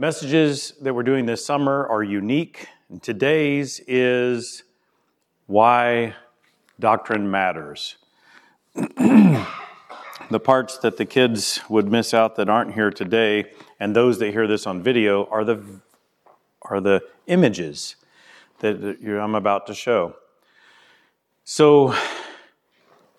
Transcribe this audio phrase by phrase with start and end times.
[0.00, 4.62] Messages that we're doing this summer are unique, and today's is
[5.46, 6.14] why
[6.78, 7.96] doctrine matters.
[8.74, 9.44] the
[10.42, 13.44] parts that the kids would miss out that aren't here today,
[13.78, 15.62] and those that hear this on video, are the,
[16.62, 17.96] are the images
[18.60, 20.16] that I'm about to show.
[21.44, 21.94] So,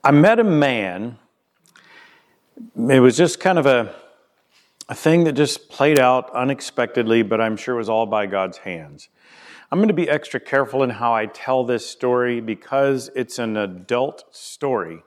[0.03, 1.19] I met a man.
[2.75, 4.00] It was just kind of a
[4.91, 9.07] a thing that just played out unexpectedly, but I'm sure was all by God's hands.
[9.71, 13.55] I'm going to be extra careful in how I tell this story because it's an
[13.55, 15.01] adult story.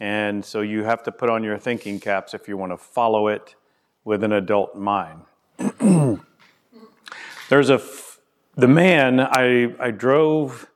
[0.00, 3.28] And so you have to put on your thinking caps if you want to follow
[3.28, 3.54] it
[4.02, 5.20] with an adult mind.
[7.50, 7.82] There's a,
[8.54, 10.70] the man I, I drove,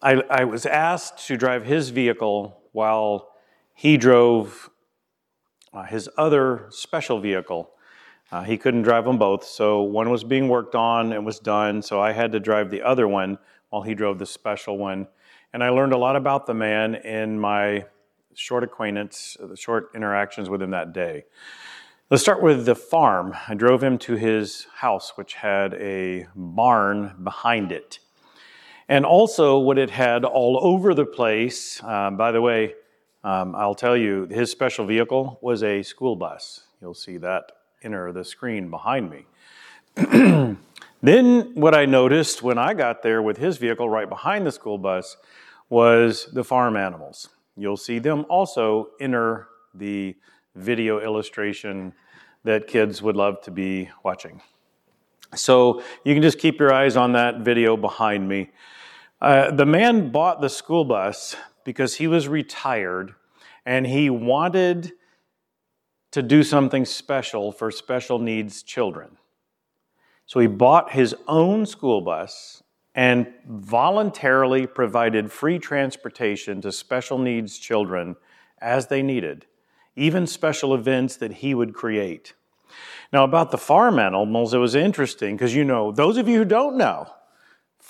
[0.00, 3.28] I, I was asked to drive his vehicle while
[3.74, 4.69] he drove
[5.72, 7.70] uh, his other special vehicle.
[8.32, 11.82] Uh, he couldn't drive them both, so one was being worked on and was done,
[11.82, 13.38] so I had to drive the other one
[13.70, 15.08] while he drove the special one.
[15.52, 17.86] And I learned a lot about the man in my
[18.34, 21.24] short acquaintance, the short interactions with him that day.
[22.08, 23.34] Let's start with the farm.
[23.48, 28.00] I drove him to his house, which had a barn behind it.
[28.88, 32.74] And also, what it had all over the place, uh, by the way,
[33.22, 36.64] um, I'll tell you, his special vehicle was a school bus.
[36.80, 39.26] You'll see that enter the screen behind me.
[41.02, 44.78] then, what I noticed when I got there with his vehicle right behind the school
[44.78, 45.16] bus
[45.68, 47.28] was the farm animals.
[47.56, 50.16] You'll see them also enter the
[50.54, 51.92] video illustration
[52.44, 54.40] that kids would love to be watching.
[55.34, 58.50] So you can just keep your eyes on that video behind me.
[59.20, 63.14] Uh, the man bought the school bus because he was retired
[63.64, 64.92] and he wanted
[66.10, 69.16] to do something special for special needs children.
[70.26, 72.62] So he bought his own school bus
[72.94, 78.16] and voluntarily provided free transportation to special needs children
[78.60, 79.46] as they needed,
[79.96, 82.34] even special events that he would create.
[83.12, 86.44] Now, about the farm animals, it was interesting because you know, those of you who
[86.44, 87.08] don't know,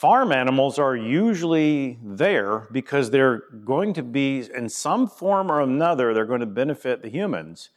[0.01, 6.15] farm animals are usually there because they're going to be, in some form or another,
[6.15, 7.69] they're going to benefit the humans.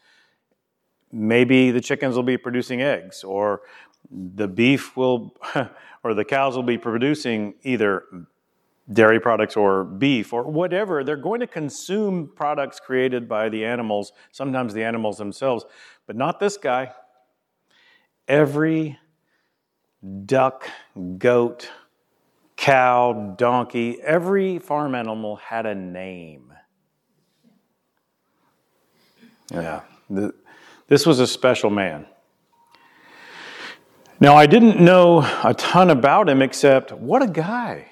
[1.12, 3.64] Maybe the chickens will be producing eggs, or
[4.10, 5.36] the beef will,
[6.06, 8.06] or the cows will be producing either
[8.94, 11.04] dairy products or beef or whatever.
[11.04, 15.66] They're going to consume products created by the animals, sometimes the animals themselves,
[16.08, 16.94] but not this guy.
[18.30, 18.98] Every
[20.26, 20.70] duck,
[21.18, 21.70] goat,
[22.64, 26.54] cow, donkey, every farm animal had a name.
[29.52, 29.82] Yeah,
[30.88, 32.06] this was a special man.
[34.22, 37.88] Now, I didn't know a ton about him except what a guy.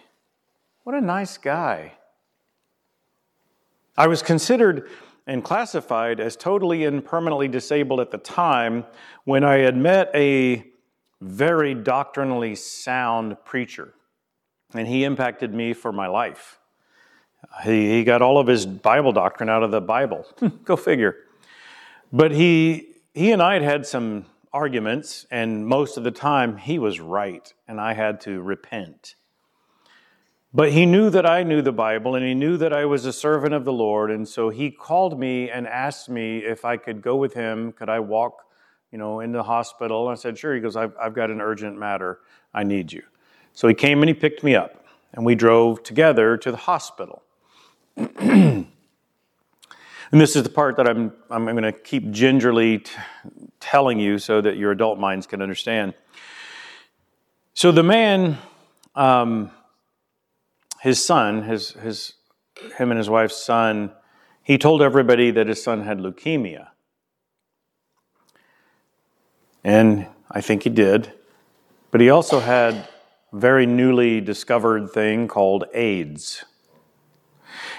[0.86, 1.92] What a nice guy.
[3.98, 4.88] I was considered
[5.28, 8.86] and classified as totally and permanently disabled at the time
[9.26, 10.66] when I had met a
[11.20, 13.96] very doctrinally sound preacher
[14.74, 16.60] and he impacted me for my life.
[17.64, 20.26] He, he got all of his Bible doctrine out of the Bible.
[20.64, 21.18] Go figure.
[22.14, 26.78] But he, he and I had had some arguments, and most of the time he
[26.78, 29.16] was right, and I had to repent.
[30.54, 33.14] But he knew that I knew the Bible, and he knew that I was a
[33.14, 37.02] servant of the Lord, and so he called me and asked me if I could
[37.02, 37.72] go with him.
[37.72, 38.44] Could I walk,
[38.92, 40.10] you know, in the hospital?
[40.10, 40.54] I said, sure.
[40.54, 42.20] He goes, I've, I've got an urgent matter.
[42.54, 43.04] I need you.
[43.54, 47.24] So he came and he picked me up, and we drove together to the hospital.
[47.98, 48.66] and
[50.12, 52.92] this is the part that I'm, I'm going to keep gingerly t-
[53.60, 55.94] telling you so that your adult minds can understand.
[57.54, 58.38] So the man,
[58.96, 59.52] um,
[60.80, 62.14] his son, his, his,
[62.78, 63.92] him and his wife's son,
[64.44, 66.70] he told everybody that his son had leukemia.
[69.64, 71.14] And I think he did.
[71.92, 72.88] But he also had
[73.34, 76.44] very newly discovered thing called AIDS.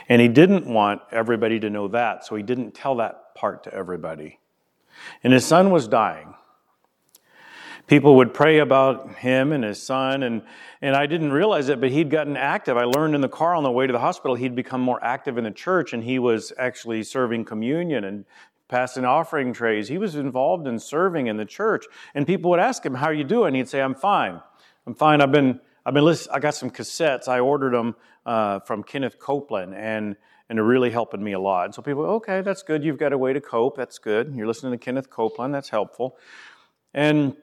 [0.09, 3.75] And he didn't want everybody to know that, so he didn't tell that part to
[3.75, 4.39] everybody.
[5.23, 6.35] And his son was dying.
[7.87, 10.43] People would pray about him and his son, and,
[10.81, 12.77] and I didn't realize it, but he'd gotten active.
[12.77, 15.37] I learned in the car on the way to the hospital he'd become more active
[15.37, 18.25] in the church, and he was actually serving communion and
[18.69, 19.89] passing offering trays.
[19.89, 21.85] He was involved in serving in the church.
[22.15, 23.55] And people would ask him, How are you doing?
[23.55, 24.41] He'd say, I'm fine.
[24.87, 25.21] I'm fine.
[25.21, 26.37] I've been I've been listening.
[26.37, 27.29] I got some cassettes.
[27.29, 30.17] I ordered them uh, from Kenneth Copeland, and
[30.49, 31.67] and they're really helping me a lot.
[31.67, 32.85] And so people, okay, that's good.
[32.85, 33.77] You've got a way to cope.
[33.77, 34.35] That's good.
[34.35, 35.55] You're listening to Kenneth Copeland.
[35.55, 36.17] That's helpful.
[36.93, 37.37] And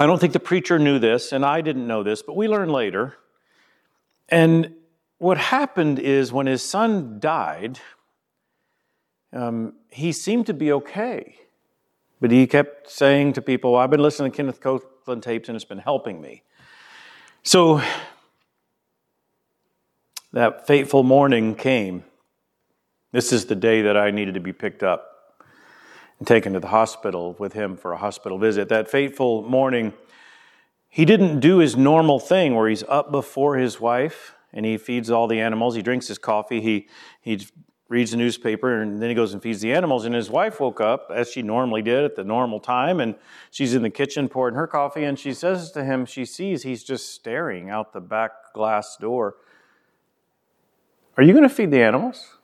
[0.00, 2.72] I don't think the preacher knew this, and I didn't know this, but we learned
[2.72, 3.16] later.
[4.28, 4.74] And
[5.18, 7.80] what happened is when his son died,
[9.32, 11.36] um, he seemed to be okay.
[12.20, 15.64] But he kept saying to people, I've been listening to Kenneth Copeland tapes and it's
[15.64, 16.42] been helping me.
[17.48, 17.80] So
[20.34, 22.04] that fateful morning came.
[23.10, 25.40] This is the day that I needed to be picked up
[26.18, 28.68] and taken to the hospital with him for a hospital visit.
[28.68, 29.94] That fateful morning,
[30.90, 35.10] he didn't do his normal thing where he's up before his wife and he feeds
[35.10, 35.74] all the animals.
[35.74, 36.60] He drinks his coffee.
[36.60, 36.86] He,
[37.22, 37.46] he
[37.88, 40.04] reads the newspaper, and then he goes and feeds the animals.
[40.04, 43.14] And his wife woke up, as she normally did at the normal time, and
[43.50, 46.84] she's in the kitchen pouring her coffee, and she says to him, she sees he's
[46.84, 49.36] just staring out the back glass door.
[51.16, 52.36] Are you going to feed the animals?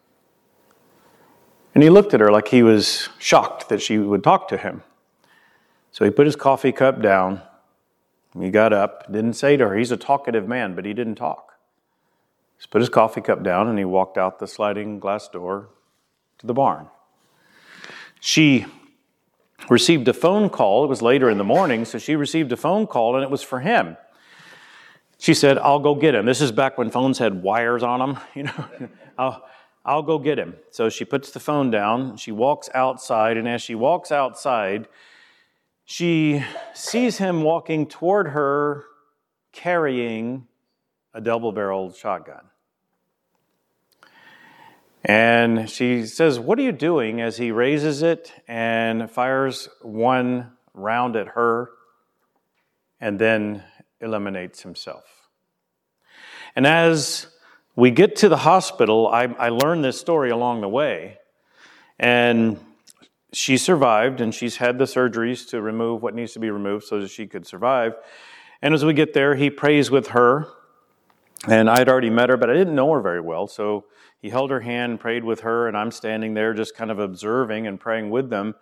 [1.75, 4.83] And he looked at her like he was shocked that she would talk to him.
[5.91, 7.43] So he put his coffee cup down.
[8.39, 11.54] He got up, didn't say to her, he's a talkative man, but he didn't talk.
[12.59, 15.69] He put his coffee cup down and he walked out the sliding glass door
[16.39, 16.89] to the barn.
[18.21, 18.67] She
[19.69, 20.85] received a phone call.
[20.85, 23.43] It was later in the morning, so she received a phone call and it was
[23.43, 23.97] for him.
[25.19, 26.27] She said, I'll go get him.
[26.27, 28.69] This is back when phones had wires on them, you know.
[29.19, 29.45] I'll,
[29.85, 30.57] I'll go get him.
[30.71, 34.89] So she puts the phone down, she walks outside, and as she walks outside,
[35.85, 36.43] she
[36.73, 38.85] sees him walking toward her
[39.53, 40.47] carrying
[41.15, 42.43] a double barreled shotgun.
[45.05, 47.21] And she says, What are you doing?
[47.21, 51.71] as he raises it and fires one round at her
[53.01, 53.63] and then
[54.01, 55.05] eliminates himself.
[56.57, 57.27] And as
[57.77, 61.19] we get to the hospital, I, I learned this story along the way.
[61.99, 62.59] And
[63.33, 67.01] she survived, and she's had the surgeries to remove what needs to be removed so
[67.01, 67.95] that she could survive.
[68.63, 70.49] And as we get there, he prays with her
[71.49, 73.47] and I'd already met her, but I didn't know her very well.
[73.47, 73.85] So
[74.19, 77.67] he held her hand, prayed with her, and I'm standing there just kind of observing
[77.67, 78.55] and praying with them.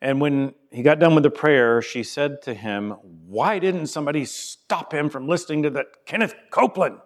[0.00, 2.90] And when he got done with the prayer, she said to him,
[3.26, 6.98] Why didn't somebody stop him from listening to that Kenneth Copeland?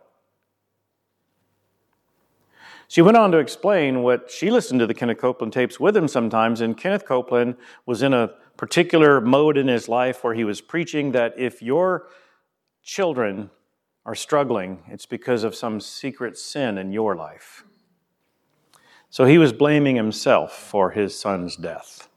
[2.89, 6.09] She went on to explain what she listened to the Kenneth Copeland tapes with him
[6.09, 10.63] sometimes, and Kenneth Copeland was in a particular mode in his life where he was
[10.63, 12.09] preaching that if your
[12.83, 13.51] children
[14.09, 17.63] are struggling, it's because of some secret sin in your life.
[19.11, 22.09] So he was blaming himself for his son's death.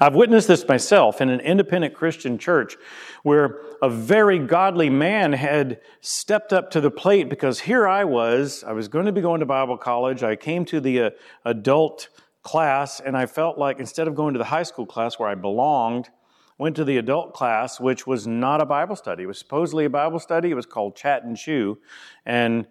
[0.00, 2.78] I've witnessed this myself in an independent Christian church
[3.22, 8.64] where a very godly man had stepped up to the plate because here I was,
[8.64, 10.22] I was going to be going to Bible college.
[10.22, 11.10] I came to the uh,
[11.44, 12.08] adult
[12.42, 15.34] class and I felt like instead of going to the high school class where I
[15.34, 16.08] belonged,
[16.58, 19.24] went to the adult class, which was not a Bible study.
[19.24, 20.50] It was supposedly a Bible study.
[20.50, 21.78] It was called Chat and Chew.
[22.24, 22.66] And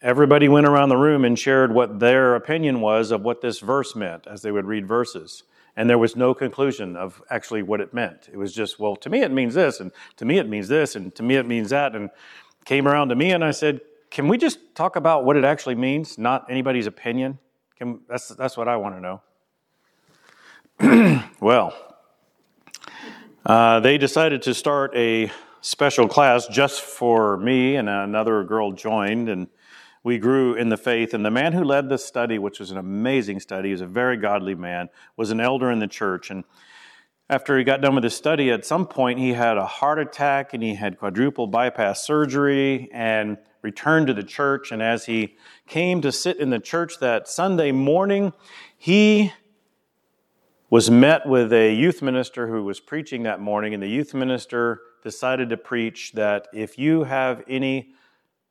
[0.00, 3.96] everybody went around the room and shared what their opinion was of what this verse
[3.96, 5.42] meant as they would read verses.
[5.76, 8.28] And there was no conclusion of actually what it meant.
[8.32, 10.96] It was just, well, to me it means this, and to me it means this,
[10.96, 11.94] and to me it means that.
[11.94, 12.10] And
[12.64, 13.80] came around to me and I said,
[14.10, 17.38] can we just talk about what it actually means, not anybody's opinion?
[17.76, 19.20] Can, that's, that's what I want to
[20.80, 21.22] know.
[21.40, 21.74] well,
[23.46, 29.28] uh, they decided to start a special class just for me, and another girl joined,
[29.28, 29.46] and
[30.02, 31.14] we grew in the faith.
[31.14, 33.86] And the man who led the study, which was an amazing study, he was a
[33.86, 36.28] very godly man, was an elder in the church.
[36.28, 36.42] And
[37.30, 40.52] after he got done with his study, at some point he had a heart attack
[40.52, 44.72] and he had quadruple bypass surgery and returned to the church.
[44.72, 45.36] And as he
[45.68, 48.32] came to sit in the church that Sunday morning,
[48.76, 49.32] he
[50.68, 54.80] was met with a youth minister who was preaching that morning, and the youth minister
[55.02, 57.94] decided to preach that if you have any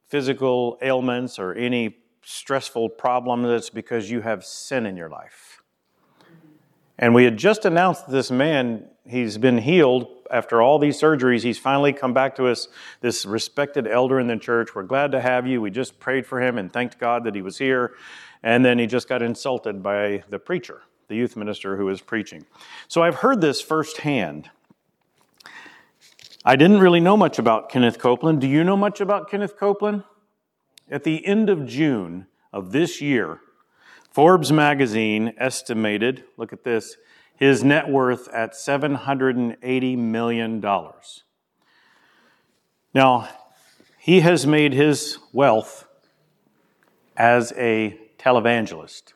[0.07, 5.61] physical ailments or any stressful problems, it's because you have sin in your life.
[6.97, 11.43] And we had just announced this man, he's been healed after all these surgeries.
[11.43, 12.69] He's finally come back to us,
[13.01, 14.73] this respected elder in the church.
[14.73, 15.59] We're glad to have you.
[15.59, 17.93] We just prayed for him and thanked God that he was here.
[18.41, 22.45] And then he just got insulted by the preacher the youth minister who is preaching.
[22.87, 24.49] So I've heard this firsthand.
[26.43, 28.41] I didn't really know much about Kenneth Copeland.
[28.41, 30.03] Do you know much about Kenneth Copeland?
[30.89, 33.39] At the end of June of this year,
[34.11, 36.97] Forbes magazine estimated, look at this,
[37.35, 40.63] his net worth at $780 million.
[42.93, 43.27] Now,
[43.99, 45.87] he has made his wealth
[47.17, 49.13] as a televangelist.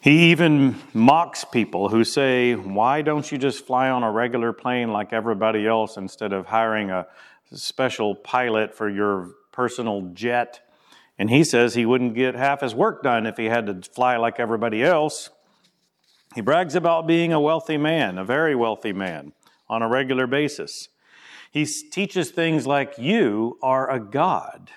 [0.00, 4.92] He even mocks people who say, Why don't you just fly on a regular plane
[4.92, 7.06] like everybody else instead of hiring a
[7.52, 10.60] special pilot for your personal jet?
[11.18, 14.16] And he says he wouldn't get half his work done if he had to fly
[14.16, 15.28] like everybody else.
[16.34, 19.34] He brags about being a wealthy man, a very wealthy man,
[19.68, 20.88] on a regular basis.
[21.50, 24.70] He teaches things like, You are a God.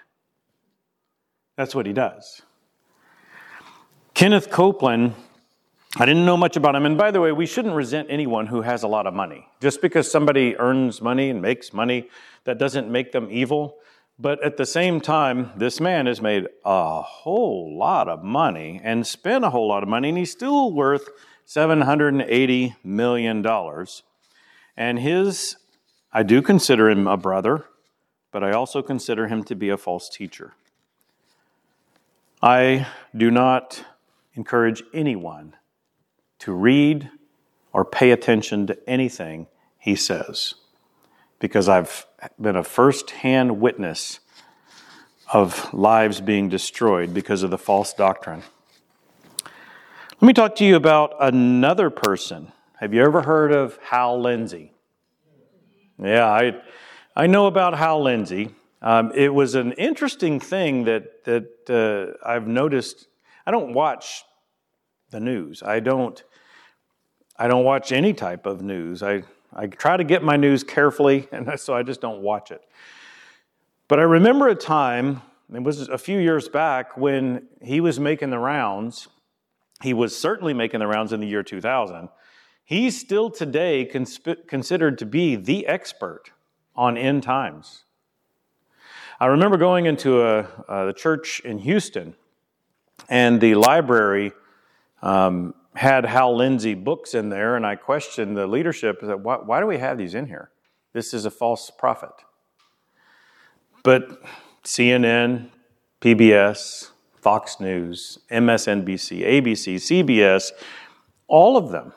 [1.55, 2.41] That's what he does.
[4.13, 5.15] Kenneth Copeland,
[5.98, 6.86] I didn't know much about him.
[6.86, 9.48] And by the way, we shouldn't resent anyone who has a lot of money.
[9.60, 12.10] Just because somebody earns money and makes money,
[12.43, 13.77] that doesn't make them evil.
[14.20, 19.05] But at the same time, this man has made a whole lot of money and
[19.05, 21.10] spent a whole lot of money, and he's still worth
[21.48, 23.46] $780 million.
[24.77, 25.58] And his,
[26.12, 27.65] I do consider him a brother,
[28.32, 30.53] but I also consider him to be a false teacher.
[32.41, 33.84] I do not
[34.35, 35.55] encourage anyone
[36.39, 37.09] to read
[37.71, 39.47] or pay attention to anything
[39.77, 40.55] he says
[41.39, 42.05] because I've
[42.39, 44.19] been a first hand witness
[45.33, 48.43] of lives being destroyed because of the false doctrine.
[50.21, 52.51] Let me talk to you about another person.
[52.79, 54.71] Have you ever heard of Hal Lindsey?
[56.01, 56.61] Yeah, I,
[57.15, 58.55] I know about Hal Lindsey.
[58.81, 63.07] Um, it was an interesting thing that, that uh, I've noticed
[63.45, 64.23] I don't watch
[65.12, 65.62] the news.
[65.63, 66.23] I don't
[67.38, 69.01] I don't watch any type of news.
[69.01, 69.23] I,
[69.53, 72.62] I try to get my news carefully, and so I just don't watch it.
[73.88, 75.21] But I remember a time,
[75.53, 79.07] it was a few years back, when he was making the rounds.
[79.81, 82.07] He was certainly making the rounds in the year 2000.
[82.63, 86.31] He's still today consp- considered to be the expert
[86.75, 87.83] on end times.
[89.19, 92.15] I remember going into a, uh, the church in Houston
[93.13, 94.32] and the library
[95.03, 99.01] um, had Hal Lindsey books in there, and I questioned the leadership.
[99.01, 100.50] That why, why do we have these in here?
[100.93, 102.10] This is a false prophet.
[103.84, 104.24] But
[104.63, 105.50] CNN,
[106.01, 106.89] PBS,
[107.22, 110.50] Fox News, MSNBC, ABC, CBS,
[111.27, 111.93] all of them,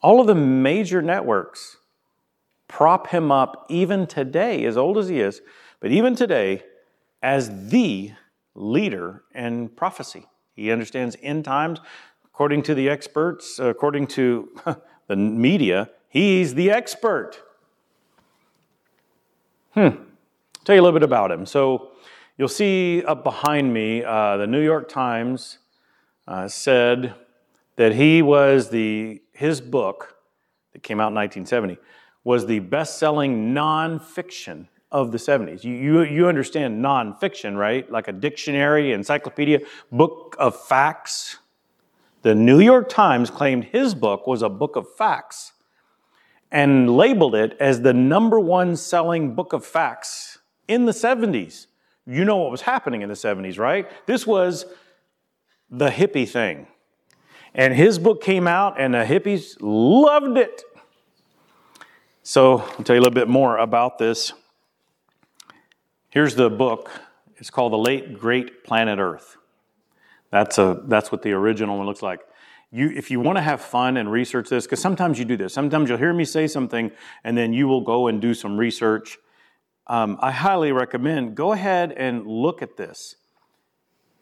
[0.00, 1.76] all of the major networks
[2.68, 5.42] prop him up even today, as old as he is,
[5.78, 6.62] but even today,
[7.22, 8.12] as the
[8.54, 10.26] leader in prophecy.
[10.54, 11.80] He understands end times.
[12.24, 14.48] According to the experts, according to
[15.06, 17.36] the media, he's the expert.
[19.74, 19.88] Hmm.
[20.64, 21.46] Tell you a little bit about him.
[21.46, 21.92] So
[22.36, 25.58] you'll see up behind me, uh, the New York Times
[26.28, 27.14] uh, said
[27.76, 30.16] that he was the his book
[30.72, 31.78] that came out in 1970
[32.24, 35.64] was the best-selling nonfiction of the 70s.
[35.64, 37.90] You, you, you understand nonfiction, right?
[37.90, 41.38] Like a dictionary, encyclopedia, book of facts.
[42.22, 45.52] The New York Times claimed his book was a book of facts
[46.52, 51.66] and labeled it as the number one selling book of facts in the 70s.
[52.06, 53.90] You know what was happening in the 70s, right?
[54.06, 54.66] This was
[55.70, 56.66] the hippie thing.
[57.54, 60.62] And his book came out, and the hippies loved it.
[62.22, 64.32] So, I'll tell you a little bit more about this.
[66.12, 66.90] Here's the book.
[67.38, 69.38] It's called The Late Great Planet Earth.
[70.28, 72.20] That's, a, that's what the original one looks like.
[72.70, 75.54] You, if you want to have fun and research this, because sometimes you do this,
[75.54, 76.90] sometimes you'll hear me say something
[77.24, 79.16] and then you will go and do some research.
[79.86, 83.16] Um, I highly recommend go ahead and look at this.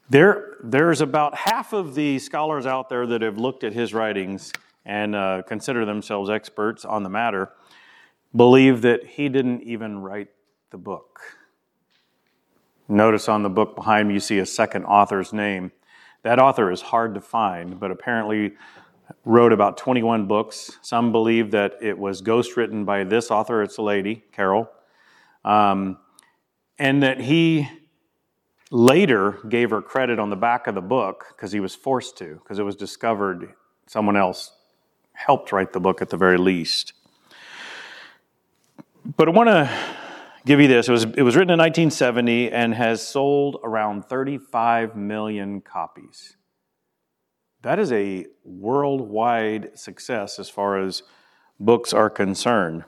[0.09, 4.52] There, there's about half of the scholars out there that have looked at his writings
[4.85, 7.50] and uh, consider themselves experts on the matter,
[8.37, 10.28] believe that he didn't even write
[10.70, 11.39] the book.
[12.90, 15.70] Notice on the book behind me, you see a second author's name.
[16.25, 18.54] That author is hard to find, but apparently
[19.25, 20.76] wrote about 21 books.
[20.82, 24.68] Some believe that it was ghostwritten by this author, it's a lady, Carol,
[25.44, 25.99] um,
[26.80, 27.68] and that he
[28.73, 32.40] later gave her credit on the back of the book because he was forced to,
[32.42, 33.54] because it was discovered
[33.87, 34.50] someone else
[35.12, 36.92] helped write the book at the very least.
[39.16, 39.70] But I want to
[40.44, 40.88] give you this.
[40.88, 46.37] It was, it was written in 1970 and has sold around 35 million copies.
[47.62, 51.02] That is a worldwide success as far as
[51.59, 52.85] books are concerned.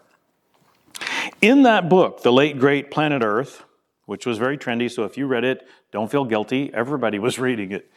[1.42, 3.64] In that book, The Late Great Planet Earth,
[4.06, 6.70] which was very trendy, so if you read it, don't feel guilty.
[6.72, 7.90] Everybody was reading it.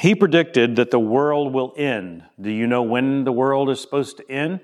[0.00, 2.24] He predicted that the world will end.
[2.40, 4.60] Do you know when the world is supposed to end?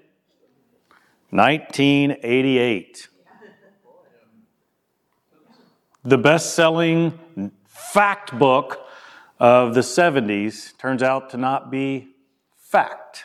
[1.31, 3.09] 1988
[6.05, 7.19] the best selling
[7.67, 8.87] fact book
[9.39, 12.09] of the 70s turns out to not be
[12.57, 13.25] fact.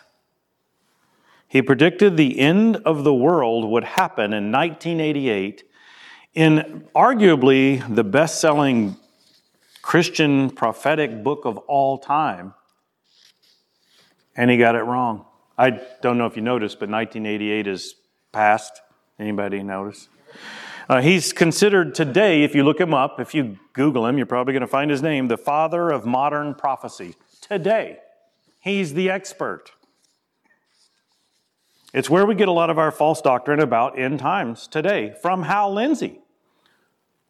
[1.48, 5.64] He predicted the end of the world would happen in 1988
[6.34, 8.98] in arguably the best selling
[9.82, 12.54] Christian prophetic book of all time.
[14.36, 15.26] And he got it wrong.
[15.58, 17.96] I don't know if you noticed, but 1988 is
[18.32, 18.82] past.
[19.18, 20.10] Anybody notice?
[20.90, 24.54] Uh, he's considered today, if you look him up, if you Google him, you're probably
[24.54, 27.16] going to find his name, the father of modern prophecy.
[27.42, 27.98] Today,
[28.62, 29.72] he's the expert.
[31.94, 35.44] It's where we get a lot of our false doctrine about end times today from
[35.44, 36.20] Hal Lindsey,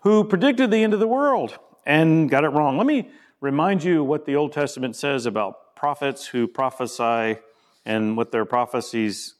[0.01, 2.77] who predicted the end of the world and got it wrong.
[2.77, 3.09] Let me
[3.41, 7.39] remind you what the Old Testament says about prophets who prophesy
[7.85, 9.33] and what their prophecies,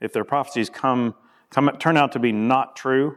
[0.00, 1.14] if their prophecies come,
[1.50, 3.16] come turn out to be not true.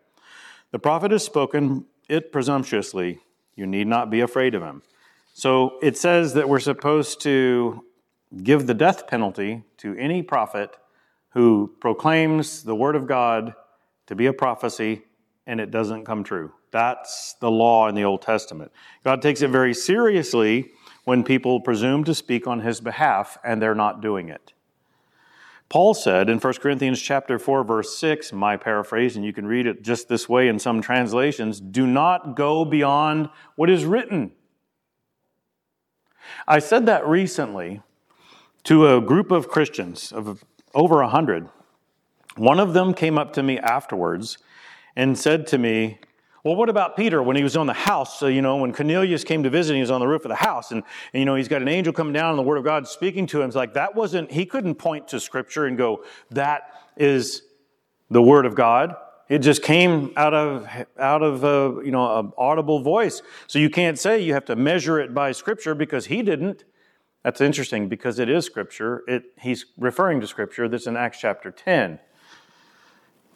[0.71, 3.19] The prophet has spoken it presumptuously.
[3.55, 4.81] You need not be afraid of him.
[5.33, 7.83] So it says that we're supposed to
[8.43, 10.77] give the death penalty to any prophet
[11.29, 13.53] who proclaims the word of God
[14.07, 15.03] to be a prophecy
[15.47, 16.51] and it doesn't come true.
[16.71, 18.71] That's the law in the Old Testament.
[19.03, 20.71] God takes it very seriously
[21.03, 24.53] when people presume to speak on his behalf and they're not doing it.
[25.71, 29.65] Paul said in 1 Corinthians chapter 4 verse 6, my paraphrase and you can read
[29.65, 34.33] it just this way in some translations, do not go beyond what is written.
[36.45, 37.81] I said that recently
[38.65, 41.47] to a group of Christians of over a 100.
[42.35, 44.39] One of them came up to me afterwards
[44.97, 45.99] and said to me,
[46.43, 48.19] well, what about Peter when he was on the house?
[48.19, 50.35] So, you know, when Cornelius came to visit, he was on the roof of the
[50.35, 52.63] house, and, and, you know, he's got an angel coming down, and the Word of
[52.63, 53.47] God speaking to him.
[53.47, 57.43] It's like that wasn't, he couldn't point to Scripture and go, that is
[58.09, 58.95] the Word of God.
[59.29, 60.67] It just came out of
[60.99, 63.21] out of a, uh, you know an audible voice.
[63.47, 66.65] So you can't say you have to measure it by Scripture because he didn't.
[67.23, 69.03] That's interesting because it is Scripture.
[69.07, 71.99] It, he's referring to Scripture that's in Acts chapter ten.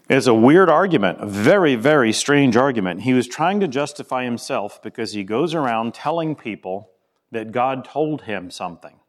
[0.07, 3.01] It's a weird argument, a very, very strange argument.
[3.01, 6.91] He was trying to justify himself because he goes around telling people
[7.31, 8.99] that God told him something.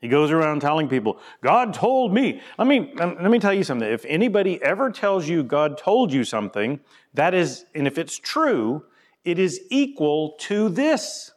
[0.00, 2.40] He goes around telling people, God told me.
[2.58, 3.88] Let me, let me tell you something.
[3.88, 6.80] If anybody ever tells you God told you something,
[7.14, 8.84] that is, and if it's true,
[9.24, 11.32] it is equal to this.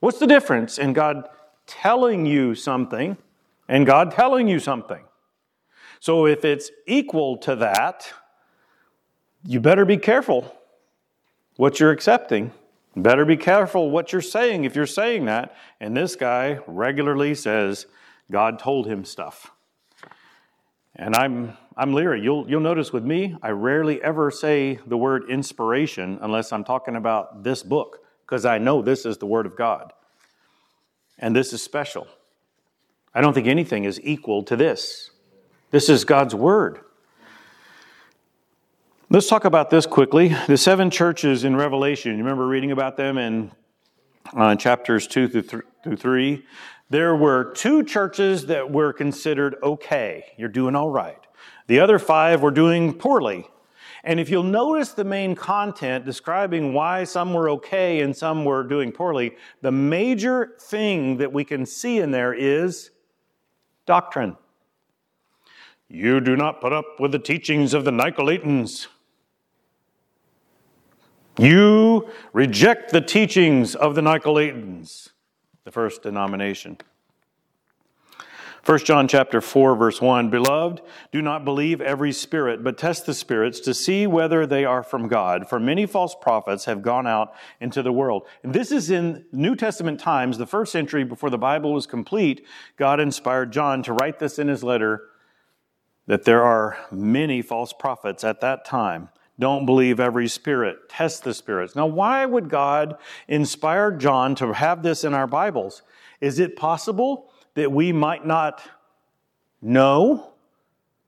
[0.00, 1.28] What's the difference in God
[1.66, 3.16] telling you something
[3.66, 5.04] and God telling you something?
[6.00, 8.12] So if it's equal to that,
[9.44, 10.54] you better be careful
[11.56, 12.52] what you're accepting.
[12.96, 15.54] Better be careful what you're saying if you're saying that.
[15.80, 17.86] And this guy regularly says,
[18.30, 19.52] God told him stuff.
[20.96, 22.20] And I'm, I'm leery.
[22.20, 26.96] You'll, you'll notice with me, I rarely ever say the word inspiration unless I'm talking
[26.96, 29.92] about this book, because I know this is the Word of God.
[31.18, 32.06] And this is special.
[33.14, 35.10] I don't think anything is equal to this.
[35.70, 36.80] This is God's Word.
[39.10, 40.34] Let's talk about this quickly.
[40.46, 43.52] The seven churches in Revelation, you remember reading about them in
[44.34, 46.46] uh, chapters 2 through, th- through 3?
[46.88, 50.24] There were two churches that were considered okay.
[50.38, 51.20] You're doing all right.
[51.66, 53.46] The other five were doing poorly.
[54.04, 58.62] And if you'll notice the main content describing why some were okay and some were
[58.62, 62.90] doing poorly, the major thing that we can see in there is
[63.84, 64.38] doctrine.
[65.88, 68.88] You do not put up with the teachings of the Nicolaitans.
[71.38, 75.10] You reject the teachings of the Nicolaitans,
[75.64, 76.78] the first denomination.
[78.66, 83.14] 1 John chapter 4 verse 1 Beloved do not believe every spirit but test the
[83.14, 87.32] spirits to see whether they are from God for many false prophets have gone out
[87.62, 88.26] into the world.
[88.42, 92.44] And this is in New Testament times the first century before the Bible was complete
[92.76, 95.04] God inspired John to write this in his letter
[96.08, 99.10] that there are many false prophets at that time.
[99.38, 101.76] Don't believe every spirit, test the spirits.
[101.76, 102.96] Now, why would God
[103.28, 105.82] inspire John to have this in our Bibles?
[106.20, 108.62] Is it possible that we might not
[109.62, 110.32] know?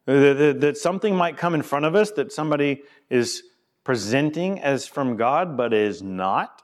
[0.04, 3.42] That something might come in front of us that somebody is
[3.84, 6.62] presenting as from God but is not?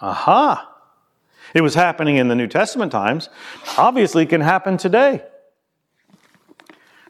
[0.00, 0.72] Aha!
[1.54, 3.30] It was happening in the New Testament times.
[3.78, 5.22] Obviously, it can happen today.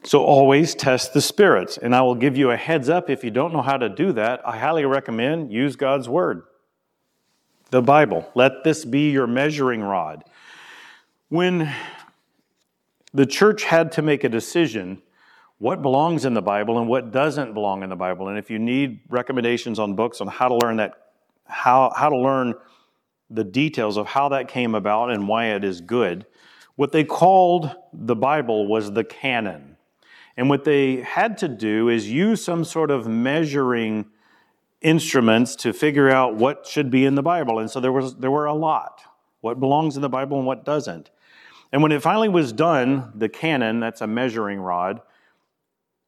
[0.06, 1.78] So always test the spirits.
[1.78, 4.12] And I will give you a heads up if you don't know how to do
[4.12, 4.40] that.
[4.46, 6.42] I highly recommend use God's word,
[7.70, 8.30] the Bible.
[8.36, 10.22] Let this be your measuring rod.
[11.28, 11.74] When
[13.12, 15.02] the church had to make a decision
[15.58, 18.60] what belongs in the Bible and what doesn't belong in the Bible, and if you
[18.60, 20.92] need recommendations on books on how to learn that,
[21.46, 22.54] how, how to learn
[23.28, 26.26] the details of how that came about and why it is good,
[26.76, 29.75] what they called the Bible was the canon.
[30.36, 34.06] And what they had to do is use some sort of measuring
[34.82, 37.58] instruments to figure out what should be in the Bible.
[37.58, 39.00] And so there was there were a lot.
[39.40, 41.10] What belongs in the Bible and what doesn't.
[41.72, 45.00] And when it finally was done, the canon, that's a measuring rod,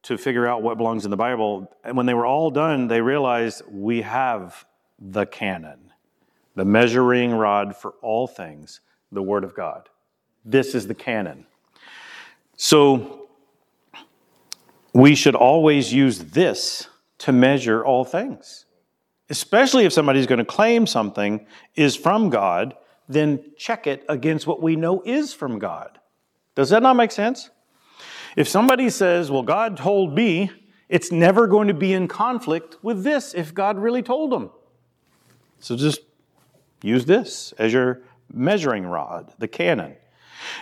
[0.04, 3.00] to figure out what belongs in the Bible, and when they were all done, they
[3.00, 4.64] realized we have
[4.98, 5.92] the canon,
[6.54, 8.80] the measuring rod for all things,
[9.12, 9.88] the Word of God.
[10.44, 11.46] This is the canon.
[12.56, 13.27] So
[14.98, 18.64] we should always use this to measure all things.
[19.30, 22.74] Especially if somebody's going to claim something is from God,
[23.08, 26.00] then check it against what we know is from God.
[26.56, 27.48] Does that not make sense?
[28.34, 30.50] If somebody says, Well, God told me,
[30.88, 34.50] it's never going to be in conflict with this if God really told them.
[35.60, 36.00] So just
[36.82, 38.00] use this as your
[38.32, 39.94] measuring rod, the canon.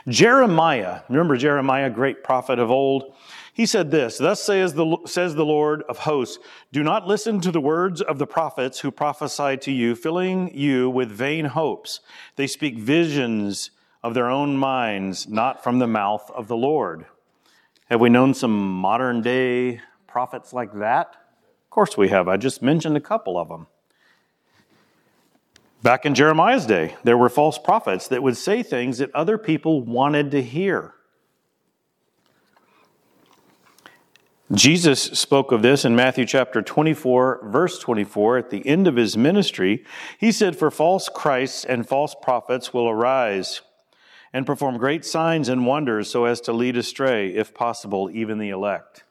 [0.09, 3.15] Jeremiah, remember Jeremiah, great prophet of old?
[3.57, 6.39] He said this Thus says the, says the Lord of hosts,
[6.73, 10.91] Do not listen to the words of the prophets who prophesy to you, filling you
[10.91, 12.01] with vain hopes.
[12.37, 13.71] They speak visions
[14.03, 17.07] of their own minds, not from the mouth of the Lord.
[17.87, 21.17] Have we known some modern day prophets like that?
[21.65, 22.29] Of course we have.
[22.29, 23.69] I just mentioned a couple of them.
[25.83, 29.81] Back in Jeremiah's day, there were false prophets that would say things that other people
[29.81, 30.93] wanted to hear.
[34.53, 39.17] Jesus spoke of this in Matthew chapter 24, verse 24, at the end of his
[39.17, 39.85] ministry.
[40.19, 43.63] He said, For false Christs and false prophets will arise
[44.33, 48.51] and perform great signs and wonders so as to lead astray, if possible, even the
[48.51, 49.03] elect.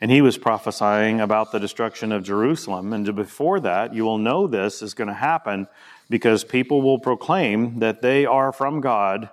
[0.00, 2.92] And he was prophesying about the destruction of Jerusalem.
[2.92, 5.68] And before that, you will know this is going to happen
[6.10, 9.30] because people will proclaim that they are from God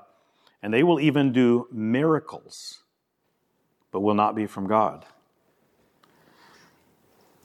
[0.61, 2.83] and they will even do miracles
[3.93, 5.05] but will not be from God.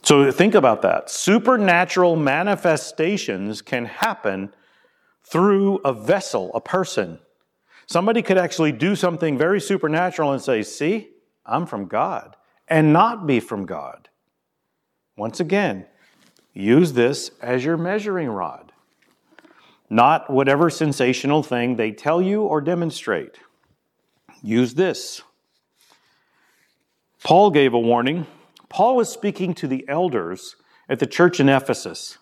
[0.01, 1.09] So think about that.
[1.09, 4.51] Supernatural manifestations can happen
[5.23, 7.19] through a vessel, a person.
[7.85, 11.09] Somebody could actually do something very supernatural and say, See,
[11.45, 12.35] I'm from God,
[12.67, 14.09] and not be from God.
[15.15, 15.85] Once again,
[16.53, 18.71] use this as your measuring rod,
[19.89, 23.37] not whatever sensational thing they tell you or demonstrate.
[24.41, 25.21] Use this.
[27.23, 28.27] Paul gave a warning.
[28.69, 30.55] Paul was speaking to the elders
[30.87, 32.17] at the church in Ephesus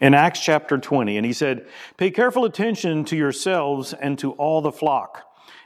[0.00, 4.60] in Acts chapter 20, and he said, Pay careful attention to yourselves and to all
[4.60, 5.24] the flock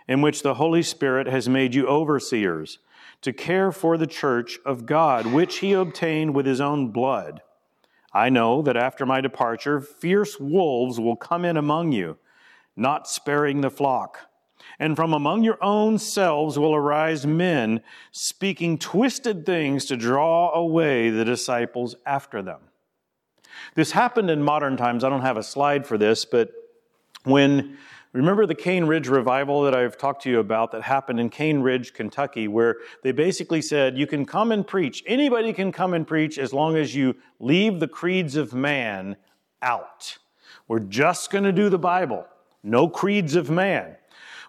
[0.08, 2.78] in which the Holy Spirit has made you overseers
[3.20, 7.42] to care for the church of God, which he obtained with his own blood.
[8.12, 12.18] I know that after my departure, fierce wolves will come in among you,
[12.76, 14.31] not sparing the flock.
[14.78, 21.10] And from among your own selves will arise men speaking twisted things to draw away
[21.10, 22.60] the disciples after them.
[23.74, 25.04] This happened in modern times.
[25.04, 26.50] I don't have a slide for this, but
[27.24, 27.76] when
[28.12, 31.60] Remember the Cane Ridge revival that I've talked to you about that happened in Cane
[31.60, 35.02] Ridge, Kentucky, where they basically said, You can come and preach.
[35.06, 39.16] Anybody can come and preach as long as you leave the creeds of man
[39.62, 40.18] out.
[40.68, 42.26] We're just going to do the Bible,
[42.62, 43.96] no creeds of man.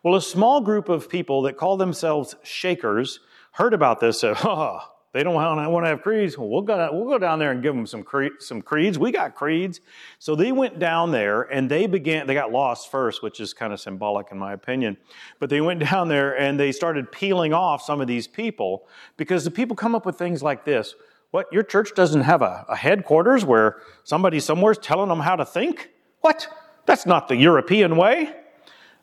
[0.04, 3.22] Well, a small group of people that call themselves Shakers
[3.54, 4.20] heard about this.
[4.20, 4.80] Said, "Oh,
[5.14, 6.38] they don't want to have creeds.
[6.38, 9.00] Well, go, we'll go down there and give them some cre- some creeds.
[9.00, 9.80] We got creeds."
[10.20, 12.28] So they went down there and they began.
[12.28, 14.98] They got lost first, which is kind of symbolic in my opinion.
[15.40, 18.86] But they went down there and they started peeling off some of these people
[19.16, 20.96] because the people come up with things like this.
[21.32, 25.46] What, your church doesn't have a, a headquarters where somebody somewhere's telling them how to
[25.46, 25.90] think?
[26.20, 26.48] What?
[26.86, 28.36] That's not the European way.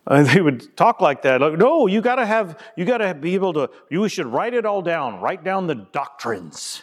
[0.11, 1.41] They would talk like that.
[1.41, 4.55] Like, no, you got to have, you got to be able to, you should write
[4.55, 6.83] it all down, write down the doctrines.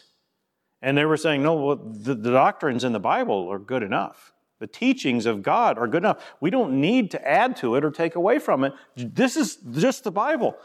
[0.81, 4.33] And they were saying, no, well, the, the doctrines in the Bible are good enough.
[4.59, 6.23] The teachings of God are good enough.
[6.39, 8.73] We don't need to add to it or take away from it.
[8.95, 10.55] This is just the Bible.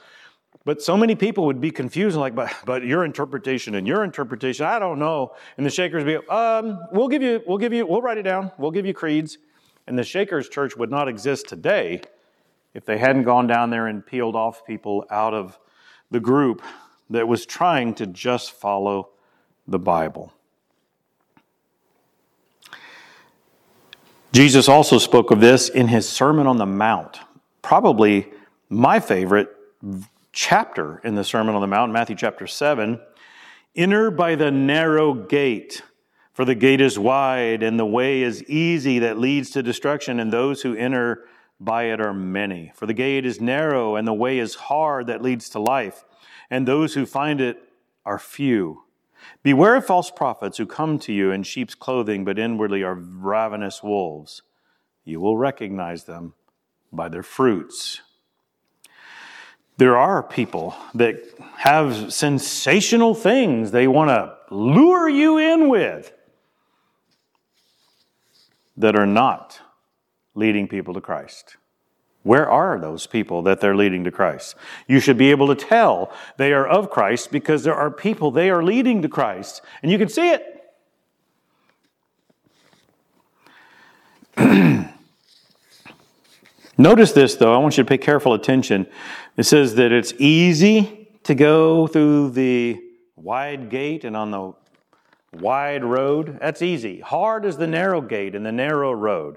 [0.64, 4.64] But so many people would be confused, like, but, but your interpretation and your interpretation,
[4.64, 5.34] I don't know.
[5.56, 8.22] And the shakers would be, um, we'll give you, we'll give you, we'll write it
[8.22, 8.52] down.
[8.58, 9.38] We'll give you creeds.
[9.86, 12.02] And the Shakers Church would not exist today
[12.74, 15.58] if they hadn't gone down there and peeled off people out of
[16.10, 16.62] the group
[17.10, 19.10] that was trying to just follow
[19.66, 20.32] the Bible.
[24.32, 27.20] Jesus also spoke of this in his Sermon on the Mount,
[27.60, 28.30] probably
[28.70, 29.54] my favorite
[30.32, 32.98] chapter in the Sermon on the Mount, Matthew chapter 7.
[33.76, 35.82] Enter by the narrow gate,
[36.32, 40.32] for the gate is wide and the way is easy that leads to destruction, and
[40.32, 41.24] those who enter
[41.64, 42.72] by it are many.
[42.74, 46.04] For the gate is narrow and the way is hard that leads to life,
[46.50, 47.62] and those who find it
[48.04, 48.82] are few.
[49.42, 53.82] Beware of false prophets who come to you in sheep's clothing, but inwardly are ravenous
[53.82, 54.42] wolves.
[55.04, 56.34] You will recognize them
[56.92, 58.00] by their fruits.
[59.78, 61.22] There are people that
[61.56, 66.12] have sensational things they want to lure you in with
[68.76, 69.60] that are not
[70.34, 71.56] leading people to Christ.
[72.22, 74.54] Where are those people that they're leading to Christ?
[74.86, 78.48] You should be able to tell they are of Christ because there are people they
[78.48, 80.48] are leading to Christ, and you can see it.
[86.78, 87.54] Notice this, though.
[87.54, 88.86] I want you to pay careful attention.
[89.36, 92.80] It says that it's easy to go through the
[93.16, 94.52] wide gate and on the
[95.32, 96.38] wide road.
[96.40, 97.00] That's easy.
[97.00, 99.36] Hard is the narrow gate and the narrow road.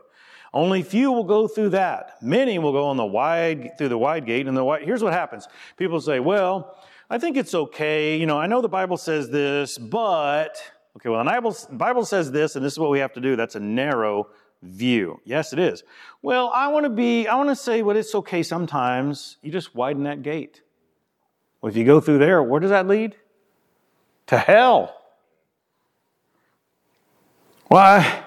[0.55, 2.15] Only few will go through that.
[2.21, 4.83] Many will go on the wide through the wide gate and the wide.
[4.83, 5.49] Here's what happens.
[5.75, 6.77] People say, "Well,
[7.09, 8.17] I think it's okay.
[8.17, 10.57] You know, I know the Bible says this, but
[10.95, 13.35] okay, well, the Bible, Bible says this, and this is what we have to do.
[13.35, 14.29] That's a narrow
[14.63, 15.19] view.
[15.25, 15.83] Yes, it is.
[16.21, 17.27] Well, I want to be.
[17.27, 19.35] I want to say, well, it's okay sometimes.
[19.41, 20.61] You just widen that gate.
[21.61, 23.17] Well, if you go through there, where does that lead?
[24.27, 25.01] To hell.
[27.67, 28.24] Why?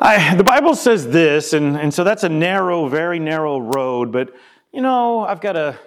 [0.00, 4.12] I, the Bible says this, and, and so that's a narrow, very narrow road.
[4.12, 4.32] But
[4.72, 5.78] you know, I've got a,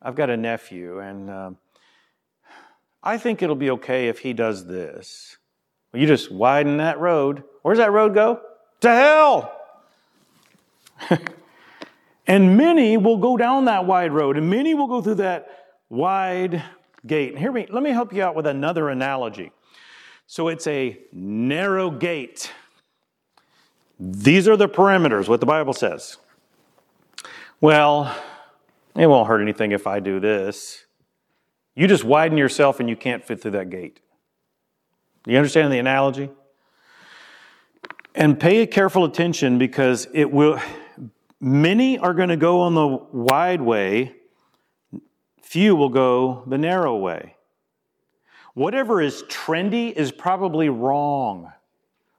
[0.00, 1.50] I've got a nephew, and uh,
[3.02, 5.36] I think it'll be okay if he does this.
[5.92, 7.42] Well, you just widen that road.
[7.62, 8.40] Where's that road go?
[8.82, 9.60] To hell.
[12.26, 15.48] and many will go down that wide road, and many will go through that
[15.88, 16.62] wide
[17.04, 17.30] gate.
[17.30, 19.50] And here, me, let me help you out with another analogy.
[20.28, 22.52] So it's a narrow gate.
[23.98, 26.18] These are the perimeters, what the Bible says.
[27.60, 28.14] Well,
[28.96, 30.84] it won't hurt anything if I do this.
[31.74, 34.00] You just widen yourself and you can't fit through that gate.
[35.24, 36.30] Do you understand the analogy?
[38.14, 40.60] And pay careful attention because it will
[41.40, 44.14] many are going to go on the wide way,
[45.42, 47.34] few will go the narrow way.
[48.54, 51.52] Whatever is trendy is probably wrong.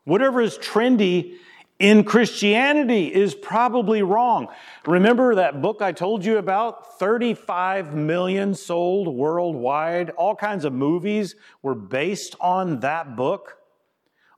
[0.03, 1.35] Whatever is trendy
[1.79, 4.47] in Christianity is probably wrong.
[4.85, 6.99] Remember that book I told you about?
[6.99, 10.11] 35 million sold worldwide.
[10.11, 13.57] All kinds of movies were based on that book.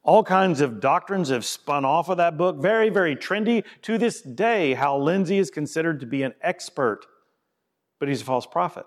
[0.02, 2.58] All kinds of doctrines have spun off of that book.
[2.60, 3.64] Very, very trendy.
[3.84, 7.06] To this day, Hal Lindsey is considered to be an expert,
[8.00, 8.86] but he's a false prophet.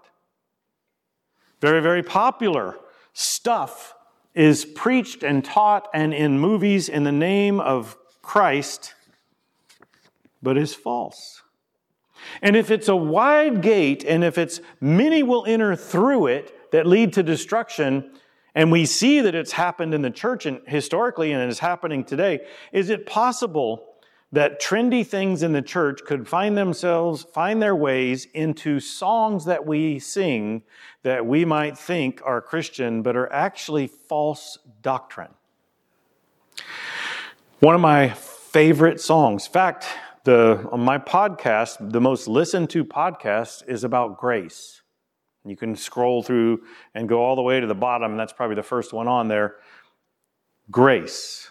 [1.60, 2.78] Very, very popular
[3.12, 3.94] stuff
[4.34, 7.96] is preached and taught and in movies in the name of
[8.30, 8.94] Christ,
[10.40, 11.42] but is false.
[12.40, 16.86] And if it's a wide gate, and if it's many will enter through it that
[16.86, 18.12] lead to destruction,
[18.54, 22.04] and we see that it's happened in the church and historically and it is happening
[22.04, 23.96] today, is it possible
[24.30, 29.66] that trendy things in the church could find themselves, find their ways into songs that
[29.66, 30.62] we sing
[31.02, 35.34] that we might think are Christian, but are actually false doctrine?
[37.60, 39.44] One of my favorite songs.
[39.46, 39.86] In fact,
[40.24, 44.80] the, on my podcast, the most listened to podcast is about grace.
[45.44, 46.62] You can scroll through
[46.94, 49.28] and go all the way to the bottom, and that's probably the first one on
[49.28, 49.56] there.
[50.70, 51.50] Grace.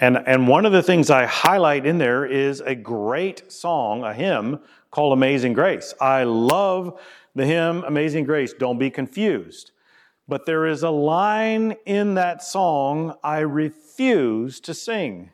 [0.00, 4.12] And, and one of the things I highlight in there is a great song, a
[4.12, 4.58] hymn
[4.90, 5.94] called Amazing Grace.
[6.00, 7.00] I love
[7.36, 8.54] the hymn Amazing Grace.
[8.54, 9.70] Don't be confused.
[10.26, 15.30] But there is a line in that song I refuse to sing.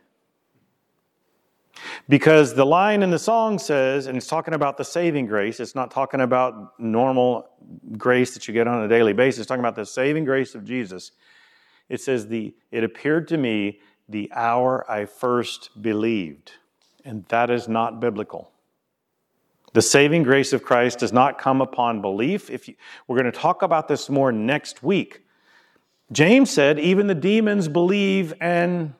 [2.08, 5.74] Because the line in the song says, and it's talking about the saving grace, it's
[5.74, 7.48] not talking about normal
[7.96, 10.64] grace that you get on a daily basis, it's talking about the saving grace of
[10.64, 11.12] Jesus.
[11.88, 16.52] It says, the, It appeared to me the hour I first believed.
[17.04, 18.50] And that is not biblical.
[19.74, 22.48] The saving grace of Christ does not come upon belief.
[22.48, 25.23] If you, we're going to talk about this more next week.
[26.12, 28.94] James said, even the demons believe and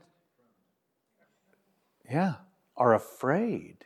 [2.11, 2.35] yeah,
[2.77, 3.85] are afraid.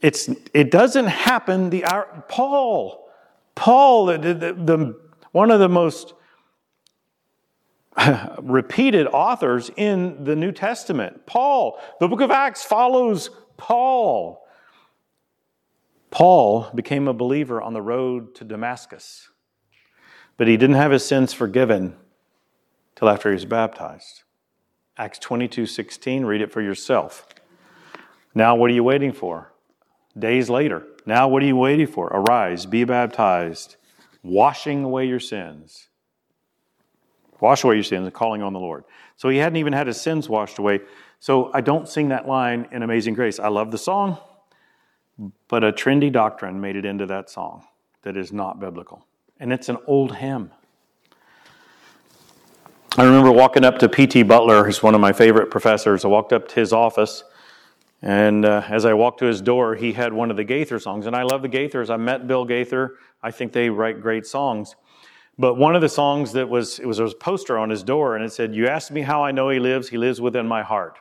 [0.00, 1.70] It's, it doesn't happen.
[1.70, 3.10] The, our, Paul,
[3.54, 5.00] Paul, the, the, the,
[5.32, 6.14] one of the most
[8.40, 11.26] repeated authors in the New Testament.
[11.26, 14.46] Paul, the book of Acts follows Paul.
[16.10, 19.28] Paul became a believer on the road to Damascus,
[20.38, 21.94] but he didn't have his sins forgiven
[22.96, 24.22] till after he was baptized.
[24.96, 27.26] Acts 22 16, read it for yourself.
[28.34, 29.52] Now, what are you waiting for?
[30.18, 30.86] Days later.
[31.04, 32.06] Now, what are you waiting for?
[32.06, 33.76] Arise, be baptized,
[34.22, 35.88] washing away your sins
[37.40, 38.84] Wash away your sins and calling on the Lord.
[39.16, 40.80] So he hadn't even had his sins washed away.
[41.20, 43.38] So I don't sing that line in Amazing Grace.
[43.38, 44.18] I love the song,
[45.48, 47.64] but a trendy doctrine made it into that song
[48.02, 49.06] that is not biblical.
[49.40, 50.50] And it's an old hymn.
[52.96, 54.24] I remember walking up to P.T.
[54.24, 56.04] Butler, who's one of my favorite professors.
[56.04, 57.22] I walked up to his office,
[58.02, 61.06] and uh, as I walked to his door, he had one of the Gaither songs.
[61.06, 61.90] And I love the Gaithers.
[61.90, 62.94] I met Bill Gaither.
[63.22, 64.74] I think they write great songs.
[65.38, 68.24] But one of the songs that was, it was a poster on his door and
[68.24, 70.98] it said, You asked me how I know he lives, he lives within my heart.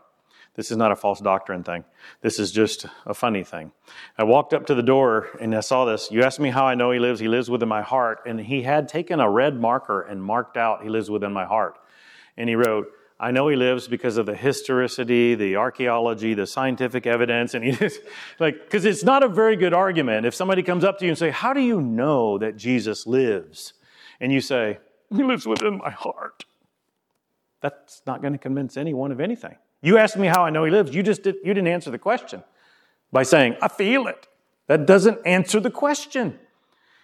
[0.58, 1.86] This is not a false doctrine thing.
[2.22, 3.72] This is just a funny thing.
[4.18, 6.12] I walked up to the door and I saw this.
[6.12, 8.20] You asked me how I know he lives, he lives within my heart.
[8.26, 11.78] And he had taken a red marker and marked out, He lives within my heart.
[12.36, 12.88] And he wrote,
[13.20, 17.72] I know he lives because of the historicity, the archaeology, the scientific evidence, and he
[17.86, 18.02] just
[18.40, 21.18] like because it's not a very good argument if somebody comes up to you and
[21.18, 23.74] say, "How do you know that Jesus lives?"
[24.20, 26.46] and you say, He lives within my heart,
[27.62, 29.56] that's not going to convince anyone of anything.
[29.82, 30.94] You asked me how I know He lives.
[30.94, 32.44] You just did, you didn't answer the question
[33.12, 34.28] by saying, I feel it.
[34.68, 36.40] That doesn't answer the question.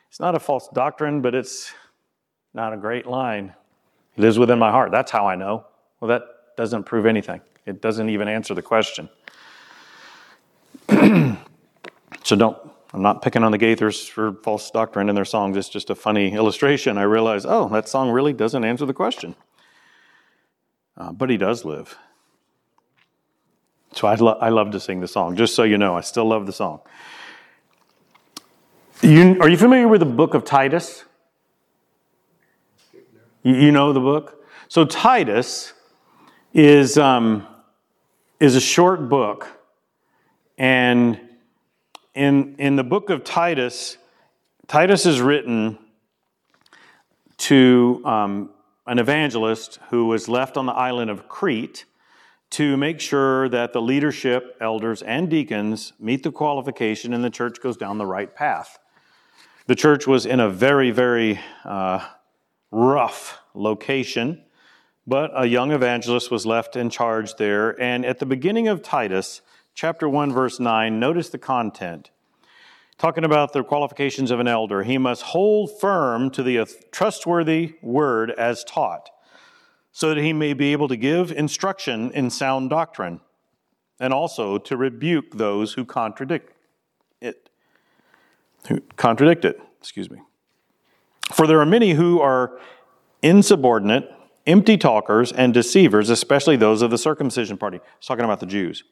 [0.09, 1.73] It's not a false doctrine, but it's
[2.53, 3.53] not a great line.
[4.15, 4.91] He lives within my heart.
[4.91, 5.65] That's how I know.
[5.99, 6.23] Well, that
[6.57, 7.41] doesn't prove anything.
[7.65, 9.09] It doesn't even answer the question.
[10.89, 12.57] so don't
[12.93, 15.57] I'm not picking on the Gaithers for false doctrine in their songs.
[15.57, 16.99] It's just a funny illustration.
[16.99, 19.35] I realize, oh, that song really doesn't answer the question.
[20.95, 21.97] Uh, but he does live.
[23.95, 25.35] So I, lo- I love to sing the song.
[25.35, 26.81] Just so you know, I still love the song.
[29.01, 31.03] You, are you familiar with the book of Titus?
[33.43, 34.45] You, you know the book?
[34.69, 35.73] So Titus
[36.53, 37.45] is, um,
[38.39, 39.47] is a short book,
[40.57, 41.19] and
[42.15, 43.97] in, in the book of Titus,
[44.67, 45.77] Titus is written
[47.37, 48.49] to um,
[48.87, 51.85] an evangelist who was left on the island of Crete
[52.53, 57.59] to make sure that the leadership, elders, and deacons meet the qualification and the church
[57.59, 58.77] goes down the right path.
[59.65, 62.05] The church was in a very, very uh,
[62.69, 64.43] rough location,
[65.07, 67.79] but a young evangelist was left in charge there.
[67.81, 69.41] And at the beginning of Titus,
[69.73, 72.11] chapter 1, verse 9, notice the content.
[72.99, 78.29] Talking about the qualifications of an elder, he must hold firm to the trustworthy word
[78.29, 79.09] as taught,
[79.93, 83.21] so that he may be able to give instruction in sound doctrine,
[83.99, 86.51] and also to rebuke those who contradict
[87.21, 87.49] it.
[88.67, 90.19] Who contradict it, excuse me.
[91.31, 92.59] For there are many who are
[93.21, 94.11] insubordinate,
[94.45, 97.79] empty talkers, and deceivers, especially those of the circumcision party.
[97.99, 98.83] He's talking about the Jews.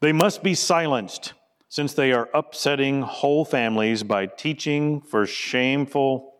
[0.00, 1.34] They must be silenced,
[1.68, 6.34] since they are upsetting whole families by teaching for shameful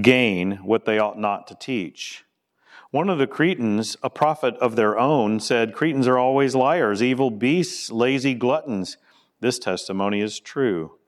[0.00, 2.24] gain what they ought not to teach.
[2.92, 7.30] One of the Cretans, a prophet of their own, said, Cretans are always liars, evil
[7.30, 8.98] beasts, lazy gluttons.
[9.40, 10.98] This testimony is true.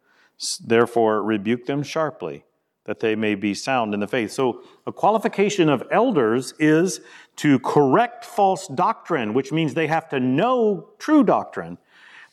[0.65, 2.47] Therefore, rebuke them sharply,
[2.87, 4.33] that they may be sound in the faith.
[4.33, 7.03] So, a qualification of elders is
[7.37, 11.77] to correct false doctrine, which means they have to know true doctrine.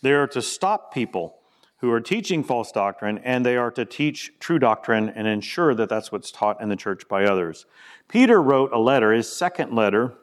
[0.02, 1.41] They are to stop people
[1.82, 5.90] who are teaching false doctrine, and they are to teach true doctrine and ensure that
[5.90, 7.66] that's what's taught in the church by others.
[8.08, 10.14] Peter wrote a letter, his second letter,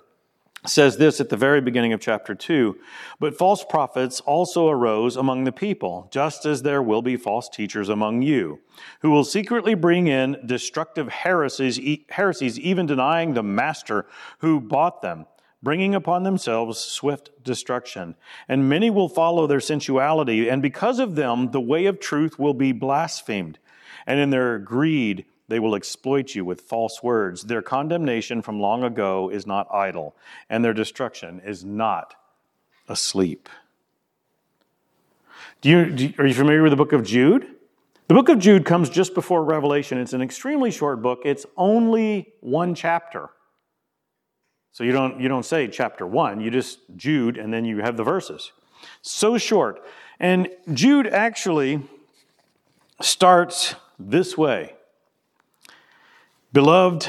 [0.67, 2.79] says this at the very beginning of chapter 2
[3.19, 7.89] But false prophets also arose among the people, just as there will be false teachers
[7.89, 8.61] among you,
[9.01, 11.81] who will secretly bring in destructive heresies,
[12.11, 14.07] heresies even denying the master
[14.39, 15.27] who bought them,
[15.63, 18.15] bringing upon themselves swift destruction.
[18.49, 22.55] And many will follow their sensuality, and because of them, the way of truth will
[22.55, 23.59] be blasphemed.
[24.07, 27.45] And in their greed, they will exploit you with false words.
[27.45, 30.15] Their condemnation from long ago is not idle,
[30.49, 32.15] and their destruction is not
[32.89, 33.49] asleep.
[35.61, 37.47] Do you, do are you familiar with the book of Jude?
[38.07, 39.99] The book of Jude comes just before Revelation.
[39.99, 43.31] It's an extremely short book, it's only one chapter.
[44.73, 47.97] So you don't, you don't say chapter 1, you just Jude, and then you have
[47.97, 48.53] the verses.
[49.03, 49.85] So short.
[50.21, 51.83] And Jude actually
[53.01, 54.75] starts this way
[56.53, 57.09] Beloved,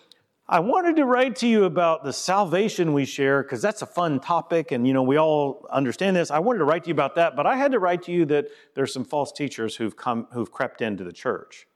[0.51, 4.19] I wanted to write to you about the salvation we share because that's a fun
[4.19, 6.29] topic and you know we all understand this.
[6.29, 8.25] I wanted to write to you about that, but I had to write to you
[8.25, 11.67] that there's some false teachers who've come who've crept into the church.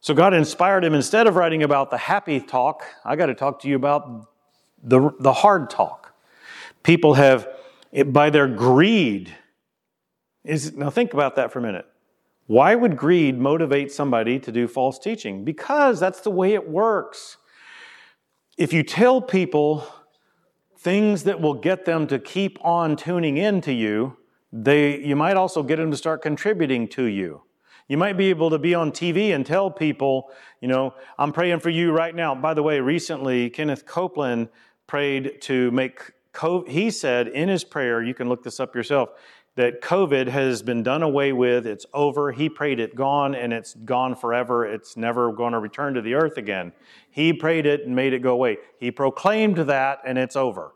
[0.00, 3.60] So God inspired him instead of writing about the happy talk, I got to talk
[3.60, 4.30] to you about
[4.82, 6.14] the the hard talk.
[6.82, 7.48] People have
[8.06, 9.34] by their greed
[10.42, 11.86] is now think about that for a minute.
[12.46, 15.44] Why would greed motivate somebody to do false teaching?
[15.44, 17.36] Because that's the way it works
[18.58, 19.86] if you tell people
[20.76, 24.16] things that will get them to keep on tuning in to you,
[24.52, 27.42] they, you might also get them to start contributing to you.
[27.86, 30.30] You might be able to be on TV and tell people,
[30.60, 32.34] you know, I'm praying for you right now.
[32.34, 34.48] By the way, recently, Kenneth Copeland
[34.88, 39.10] prayed to make, COVID, he said in his prayer, you can look this up yourself,
[39.58, 42.30] that COVID has been done away with, it's over.
[42.30, 44.64] He prayed it gone, and it's gone forever.
[44.64, 46.72] It's never going to return to the earth again.
[47.10, 48.58] He prayed it and made it go away.
[48.78, 50.74] He proclaimed that, and it's over.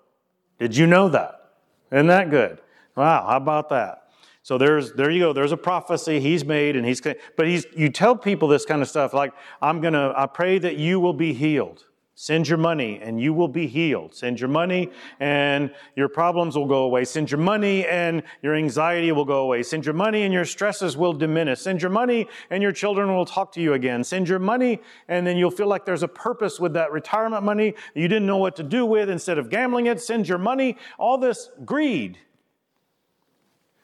[0.58, 1.52] Did you know that?
[1.92, 2.60] Isn't that good?
[2.96, 4.10] Wow, how about that?
[4.42, 5.32] So there's there you go.
[5.32, 7.00] There's a prophecy he's made, and he's
[7.36, 10.76] but he's you tell people this kind of stuff like I'm gonna I pray that
[10.76, 11.84] you will be healed.
[12.14, 14.14] Send your money and you will be healed.
[14.14, 17.04] Send your money and your problems will go away.
[17.04, 19.62] Send your money and your anxiety will go away.
[19.62, 21.60] Send your money and your stresses will diminish.
[21.60, 24.04] Send your money and your children will talk to you again.
[24.04, 27.74] Send your money and then you'll feel like there's a purpose with that retirement money
[27.94, 30.00] you didn't know what to do with instead of gambling it.
[30.00, 30.76] Send your money.
[30.98, 32.18] All this greed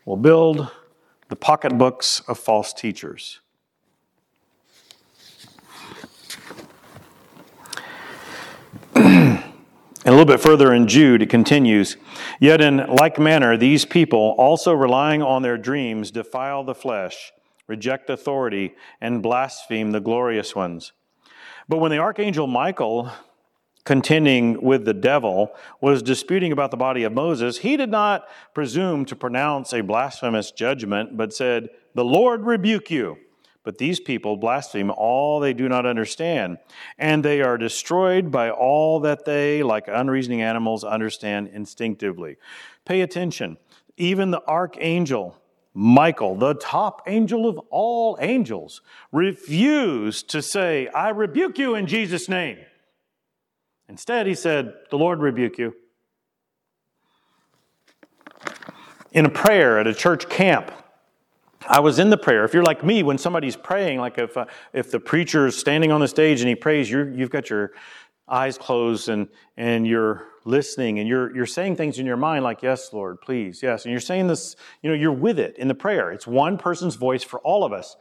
[0.05, 0.71] will build
[1.29, 3.41] the pocketbooks of false teachers.
[10.09, 11.99] And a little bit further in Jude, it continues
[12.41, 17.31] Yet in like manner, these people, also relying on their dreams, defile the flesh,
[17.67, 20.93] reject authority, and blaspheme the glorious ones.
[21.69, 23.13] But when the archangel Michael,
[23.85, 29.05] contending with the devil, was disputing about the body of Moses, he did not presume
[29.05, 33.19] to pronounce a blasphemous judgment, but said, The Lord rebuke you.
[33.69, 36.57] But these people blaspheme all they do not understand,
[36.99, 42.39] and they are destroyed by all that they, like unreasoning animals, understand instinctively.
[42.87, 43.59] Pay attention.
[43.99, 45.39] Even the archangel,
[45.75, 48.81] Michael, the top angel of all angels,
[49.13, 52.57] refused to say, I rebuke you in Jesus' name.
[53.87, 55.75] Instead, he said, The Lord rebuke you.
[59.13, 60.73] In a prayer at a church camp,
[61.67, 62.45] I was in the prayer.
[62.45, 65.91] If you're like me, when somebody's praying, like if, uh, if the preacher is standing
[65.91, 67.73] on the stage and he prays, you you've got your
[68.29, 72.63] eyes closed and, and you're listening and you're, you're saying things in your mind like,
[72.63, 73.85] yes, Lord, please, yes.
[73.85, 76.11] And you're saying this, you know, you're with it in the prayer.
[76.11, 77.97] It's one person's voice for all of us.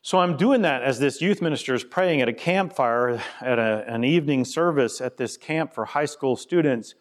[0.00, 3.84] So I'm doing that as this youth minister is praying at a campfire at a,
[3.86, 6.94] an evening service at this camp for high school students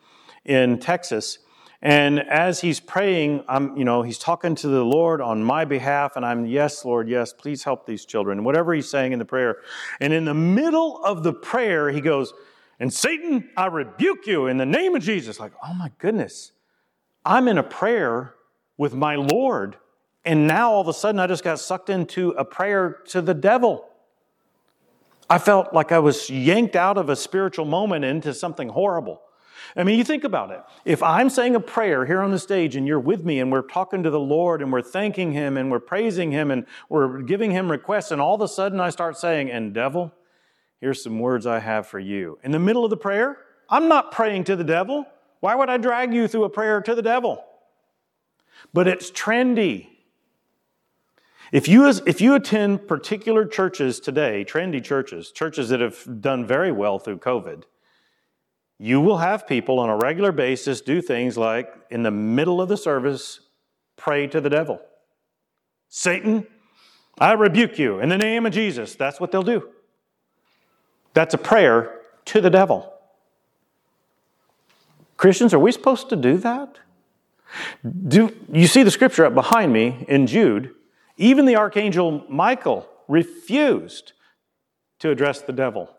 [0.45, 1.39] in Texas.
[1.81, 6.15] And as he's praying, I'm, you know, he's talking to the Lord on my behalf,
[6.15, 8.43] and I'm, yes, Lord, yes, please help these children.
[8.43, 9.57] Whatever he's saying in the prayer.
[9.99, 12.33] And in the middle of the prayer, he goes,
[12.79, 15.39] And Satan, I rebuke you in the name of Jesus.
[15.39, 16.51] Like, oh my goodness.
[17.25, 18.35] I'm in a prayer
[18.77, 19.77] with my Lord,
[20.23, 23.33] and now all of a sudden I just got sucked into a prayer to the
[23.33, 23.87] devil.
[25.29, 29.21] I felt like I was yanked out of a spiritual moment into something horrible.
[29.75, 30.61] I mean, you think about it.
[30.83, 33.61] If I'm saying a prayer here on the stage and you're with me and we're
[33.61, 37.51] talking to the Lord and we're thanking Him and we're praising Him and we're giving
[37.51, 40.13] Him requests, and all of a sudden I start saying, and devil,
[40.79, 42.37] here's some words I have for you.
[42.43, 43.37] In the middle of the prayer,
[43.69, 45.05] I'm not praying to the devil.
[45.39, 47.43] Why would I drag you through a prayer to the devil?
[48.73, 49.87] But it's trendy.
[51.51, 56.71] If you, if you attend particular churches today, trendy churches, churches that have done very
[56.71, 57.63] well through COVID,
[58.83, 62.67] you will have people on a regular basis do things like, in the middle of
[62.67, 63.41] the service,
[63.95, 64.81] pray to the devil.
[65.87, 66.47] Satan,
[67.19, 68.95] I rebuke you in the name of Jesus.
[68.95, 69.69] That's what they'll do.
[71.13, 72.91] That's a prayer to the devil.
[75.15, 76.79] Christians, are we supposed to do that?
[78.07, 80.73] Do you see the scripture up behind me in Jude?
[81.17, 84.13] Even the archangel Michael refused
[84.97, 85.95] to address the devil.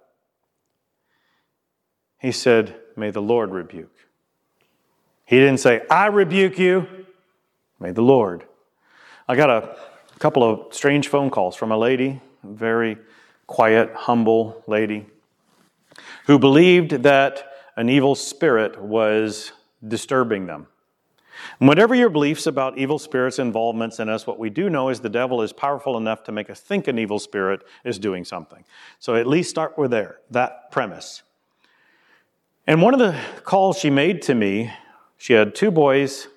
[2.23, 3.91] He said, May the Lord rebuke.
[5.25, 6.87] He didn't say, I rebuke you.
[7.81, 8.45] May the Lord.
[9.29, 9.77] I got a
[10.21, 12.97] couple of strange phone calls from a lady, very
[13.49, 15.07] quiet, humble lady,
[16.27, 17.45] who believed that
[17.77, 19.51] an evil spirit was
[19.87, 20.69] disturbing them.
[21.59, 25.01] And whatever your beliefs about evil spirits' involvements in us, what we do know is
[25.01, 28.65] the devil is powerful enough to make us think an evil spirit is doing something.
[29.01, 31.23] So at least start with there, that premise.
[32.67, 34.73] And one of the calls she made to me,
[35.17, 36.29] she had two boys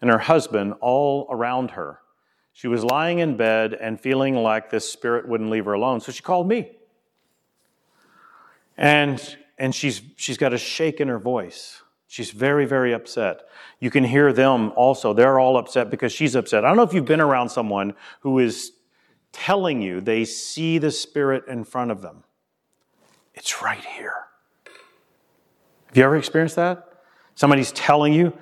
[0.00, 2.00] and her husband all around her.
[2.52, 6.12] She was lying in bed and feeling like this spirit wouldn't leave her alone, so
[6.12, 6.72] she called me.
[8.76, 11.82] And, and she's, she's got a shake in her voice.
[12.08, 13.42] She's very, very upset.
[13.80, 15.14] You can hear them also.
[15.14, 16.64] They're all upset because she's upset.
[16.64, 18.72] I don't know if you've been around someone who is
[19.30, 22.24] telling you they see the Spirit in front of them.
[23.34, 24.26] It's right here.
[25.92, 26.88] Have you ever experienced that?
[27.34, 28.32] Somebody's telling you.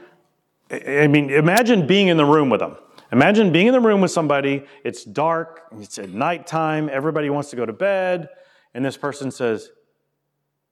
[0.71, 2.77] I mean, imagine being in the room with them.
[3.11, 7.57] Imagine being in the room with somebody, it's dark, it's at nighttime, everybody wants to
[7.57, 8.29] go to bed,
[8.73, 9.71] and this person says,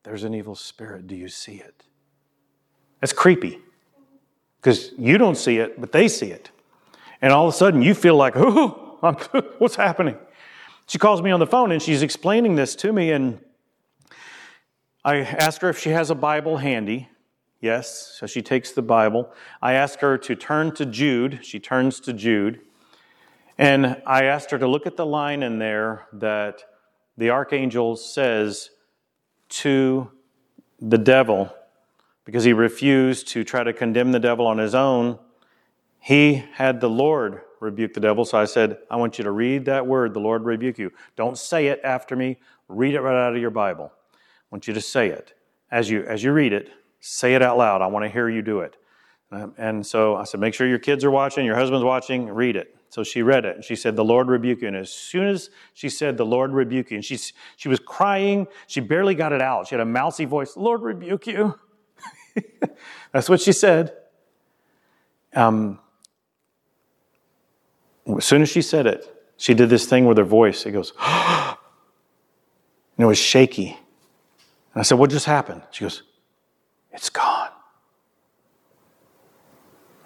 [0.04, 1.08] There's an evil spirit.
[1.08, 1.82] Do you see it?
[3.00, 3.58] That's creepy
[4.60, 6.52] because you don't see it, but they see it.
[7.20, 8.68] And all of a sudden you feel like, ooh,
[9.58, 10.16] what's happening?
[10.86, 13.10] She calls me on the phone and she's explaining this to me.
[13.10, 13.40] And
[15.04, 17.08] I ask her if she has a Bible handy.
[17.60, 19.32] Yes, so she takes the Bible.
[19.60, 21.40] I ask her to turn to Jude.
[21.42, 22.60] She turns to Jude.
[23.56, 26.62] And I asked her to look at the line in there that
[27.16, 28.70] the archangel says
[29.48, 30.10] to
[30.80, 31.52] the devil
[32.24, 35.18] because he refused to try to condemn the devil on his own,
[35.98, 38.24] he had the Lord rebuke the devil.
[38.24, 40.92] So I said, I want you to read that word, the Lord rebuke you.
[41.16, 42.36] Don't say it after me.
[42.68, 43.92] Read it right out of your Bible.
[44.50, 45.34] I want you to say it.
[45.70, 46.70] As you, as you read it,
[47.00, 47.82] say it out loud.
[47.82, 48.76] I want to hear you do it.
[49.30, 52.56] Um, and so I said, make sure your kids are watching, your husband's watching, read
[52.56, 52.74] it.
[52.90, 54.68] So she read it and she said, The Lord rebuke you.
[54.68, 58.46] And as soon as she said, The Lord rebuke you, and she's, she was crying,
[58.66, 59.68] she barely got it out.
[59.68, 61.58] She had a mousy voice, Lord rebuke you.
[63.12, 63.94] That's what she said.
[65.34, 65.78] Um,
[68.16, 69.04] as soon as she said it,
[69.36, 70.64] she did this thing with her voice.
[70.64, 71.56] It goes, and
[72.96, 73.78] it was shaky.
[74.78, 75.62] I said, What just happened?
[75.70, 76.02] She goes,
[76.92, 77.50] It's gone.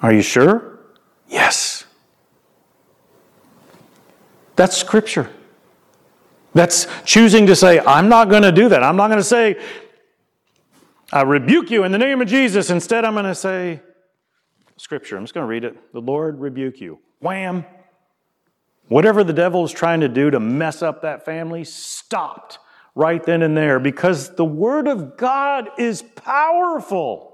[0.01, 0.81] Are you sure?
[1.29, 1.85] Yes.
[4.57, 5.31] That's scripture.
[6.55, 8.83] That's choosing to say, I'm not going to do that.
[8.83, 9.59] I'm not going to say,
[11.13, 12.69] I rebuke you in the name of Jesus.
[12.69, 13.81] Instead, I'm going to say
[14.77, 15.17] scripture.
[15.17, 15.93] I'm just going to read it.
[15.93, 16.99] The Lord rebuke you.
[17.21, 17.65] Wham.
[18.89, 22.59] Whatever the devil is trying to do to mess up that family stopped
[22.95, 27.29] right then and there because the Word of God is powerful.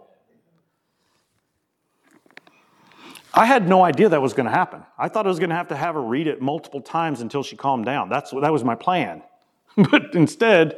[3.34, 4.82] I had no idea that was going to happen.
[4.96, 7.42] I thought I was going to have to have her read it multiple times until
[7.42, 8.08] she calmed down.
[8.08, 9.22] That's, that was my plan.
[9.76, 10.76] But instead,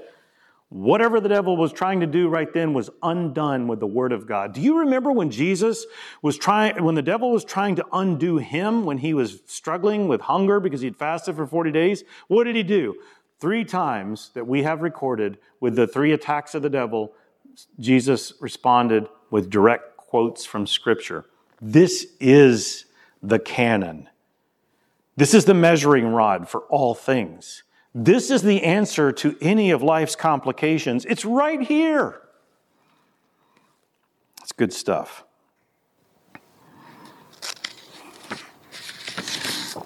[0.70, 4.28] Whatever the devil was trying to do right then was undone with the word of
[4.28, 4.54] God.
[4.54, 5.84] Do you remember when Jesus
[6.22, 10.20] was trying, when the devil was trying to undo him when he was struggling with
[10.20, 12.04] hunger because he'd fasted for 40 days?
[12.28, 12.94] What did he do?
[13.40, 17.14] Three times that we have recorded with the three attacks of the devil,
[17.78, 21.24] Jesus responded with direct quotes from Scripture.
[21.60, 22.84] This is
[23.22, 24.10] the canon.
[25.16, 27.62] This is the measuring rod for all things.
[27.94, 31.06] This is the answer to any of life's complications.
[31.06, 32.20] It's right here.
[34.42, 35.24] It's good stuff.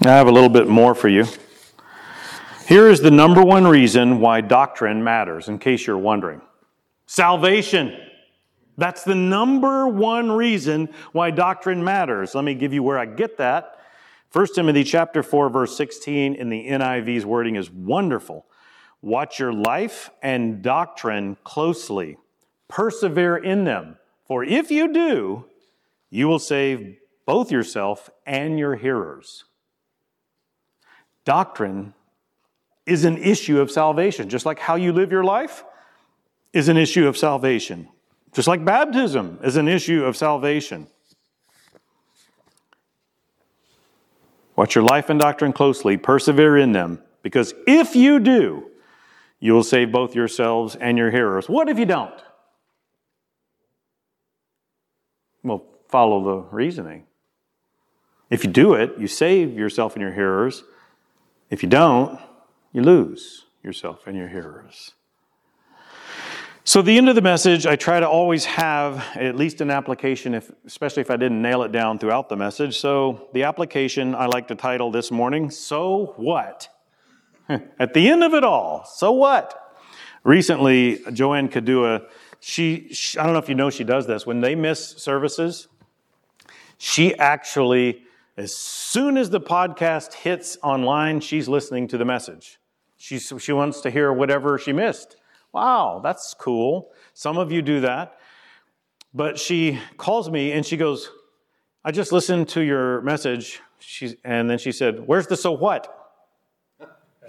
[0.02, 1.26] I have a little bit more for you.
[2.66, 6.40] Here is the number one reason why doctrine matters, in case you're wondering
[7.06, 7.94] salvation.
[8.78, 12.34] That's the number one reason why doctrine matters.
[12.34, 13.78] Let me give you where I get that.
[14.32, 18.46] 1 Timothy chapter 4 verse 16 in the NIV's wording is wonderful.
[19.02, 22.16] Watch your life and doctrine closely.
[22.68, 23.96] Persevere in them,
[24.26, 25.44] for if you do,
[26.08, 26.96] you will save
[27.26, 29.44] both yourself and your hearers.
[31.26, 31.92] Doctrine
[32.86, 35.64] is an issue of salvation, just like how you live your life
[36.52, 37.88] is an issue of salvation.
[38.32, 40.86] Just like baptism is an issue of salvation.
[44.56, 48.70] Watch your life and doctrine closely, persevere in them, because if you do,
[49.40, 51.48] you will save both yourselves and your hearers.
[51.48, 52.22] What if you don't?
[55.42, 57.04] Well, follow the reasoning.
[58.30, 60.64] If you do it, you save yourself and your hearers.
[61.50, 62.18] If you don't,
[62.74, 64.92] you lose yourself and your hearers.
[66.66, 70.34] So, the end of the message, I try to always have at least an application,
[70.34, 72.78] if, especially if I didn't nail it down throughout the message.
[72.78, 76.68] So, the application I like to title this morning, So What?
[77.48, 79.76] At the end of it all, so what?
[80.24, 82.06] Recently, Joanne Kadua,
[82.40, 84.26] she, she, I don't know if you know she does this.
[84.26, 85.68] When they miss services,
[86.78, 88.02] she actually,
[88.38, 92.58] as soon as the podcast hits online, she's listening to the message.
[93.04, 95.16] She's, she wants to hear whatever she missed.
[95.52, 96.90] Wow, that's cool.
[97.12, 98.16] Some of you do that.
[99.12, 101.10] But she calls me and she goes,
[101.84, 103.60] I just listened to your message.
[103.78, 106.16] She's, and then she said, Where's the so what?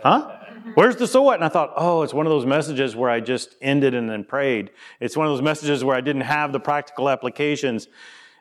[0.02, 0.38] Huh?
[0.76, 1.36] Where's the so what?
[1.36, 4.24] And I thought, oh, it's one of those messages where I just ended and then
[4.24, 4.72] prayed.
[5.02, 7.90] It's one of those messages where I didn't have the practical applications.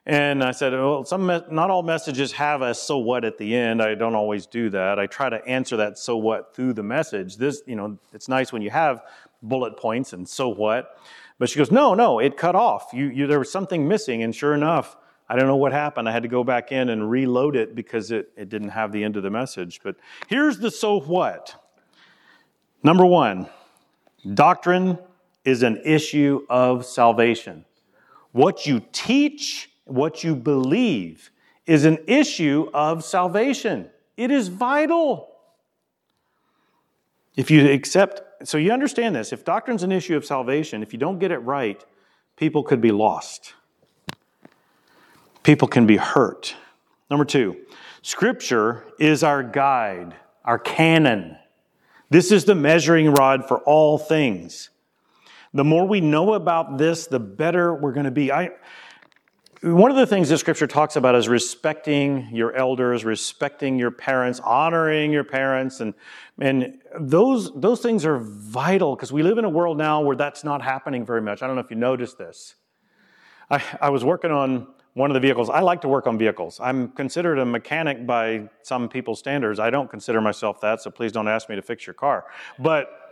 [0.07, 3.80] And I said, well, some not all messages have a so what at the end.
[3.80, 4.98] I don't always do that.
[4.98, 7.36] I try to answer that so what through the message.
[7.36, 9.02] This, you know, it's nice when you have
[9.42, 10.98] bullet points and so what.
[11.38, 12.90] But she goes, no, no, it cut off.
[12.92, 14.22] You, you, there was something missing.
[14.22, 14.96] And sure enough,
[15.26, 16.07] I don't know what happened.
[16.07, 19.02] I had to go back in and reload it because it, it didn't have the
[19.02, 19.80] end of the message.
[19.82, 19.96] But
[20.28, 21.55] here's the so what.
[22.82, 23.48] Number one,
[24.34, 24.98] doctrine
[25.46, 27.64] is an issue of salvation.
[28.32, 31.30] What you teach, what you believe,
[31.66, 33.89] is an issue of salvation.
[34.16, 35.30] It is vital.
[37.37, 39.32] If you accept so you understand this.
[39.32, 41.82] If doctrine's an issue of salvation, if you don't get it right,
[42.37, 43.55] people could be lost.
[45.43, 46.55] People can be hurt.
[47.11, 47.57] Number two,
[48.03, 50.14] Scripture is our guide,
[50.45, 51.39] our canon.
[52.11, 54.70] This is the measuring rod for all things.
[55.55, 58.30] The more we know about this, the better we're going to be.
[58.32, 58.51] I,
[59.64, 64.38] one of the things that scripture talks about is respecting your elders, respecting your parents,
[64.40, 65.94] honoring your parents, and,
[66.38, 70.44] and those, those things are vital because we live in a world now where that's
[70.44, 71.42] not happening very much.
[71.42, 72.56] I don't know if you noticed this.
[73.50, 75.48] I, I was working on one of the vehicles.
[75.48, 76.60] I like to work on vehicles.
[76.62, 79.58] I'm considered a mechanic by some people's standards.
[79.58, 82.26] I don't consider myself that, so please don't ask me to fix your car.
[82.58, 83.03] But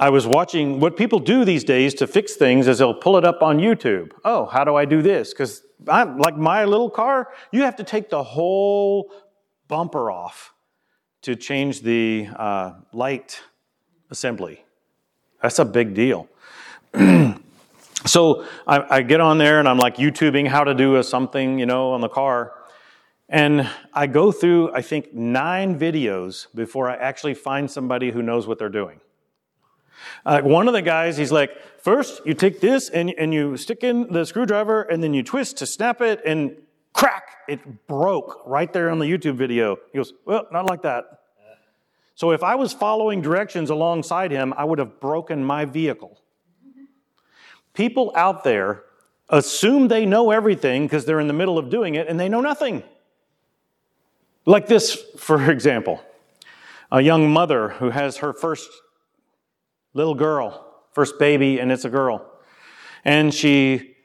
[0.00, 3.24] I was watching what people do these days to fix things is they'll pull it
[3.26, 4.12] up on YouTube.
[4.24, 5.34] Oh, how do I do this?
[5.34, 9.12] Because I'm like my little car, you have to take the whole
[9.68, 10.54] bumper off
[11.20, 13.42] to change the uh, light
[14.10, 14.64] assembly.
[15.42, 16.30] That's a big deal.
[18.06, 21.58] so I, I, get on there and I'm like YouTubing how to do a something,
[21.58, 22.54] you know, on the car.
[23.28, 28.46] And I go through, I think, nine videos before I actually find somebody who knows
[28.46, 29.00] what they're doing.
[30.24, 33.82] Uh, one of the guys, he's like, first you take this and, and you stick
[33.82, 36.56] in the screwdriver and then you twist to snap it and
[36.92, 39.78] crack, it broke right there on the YouTube video.
[39.92, 41.04] He goes, well, not like that.
[42.14, 46.20] So if I was following directions alongside him, I would have broken my vehicle.
[47.72, 48.84] People out there
[49.30, 52.40] assume they know everything because they're in the middle of doing it and they know
[52.40, 52.82] nothing.
[54.44, 56.02] Like this, for example
[56.92, 58.68] a young mother who has her first
[59.94, 62.26] little girl, first baby, and it's a girl.
[63.04, 63.96] And she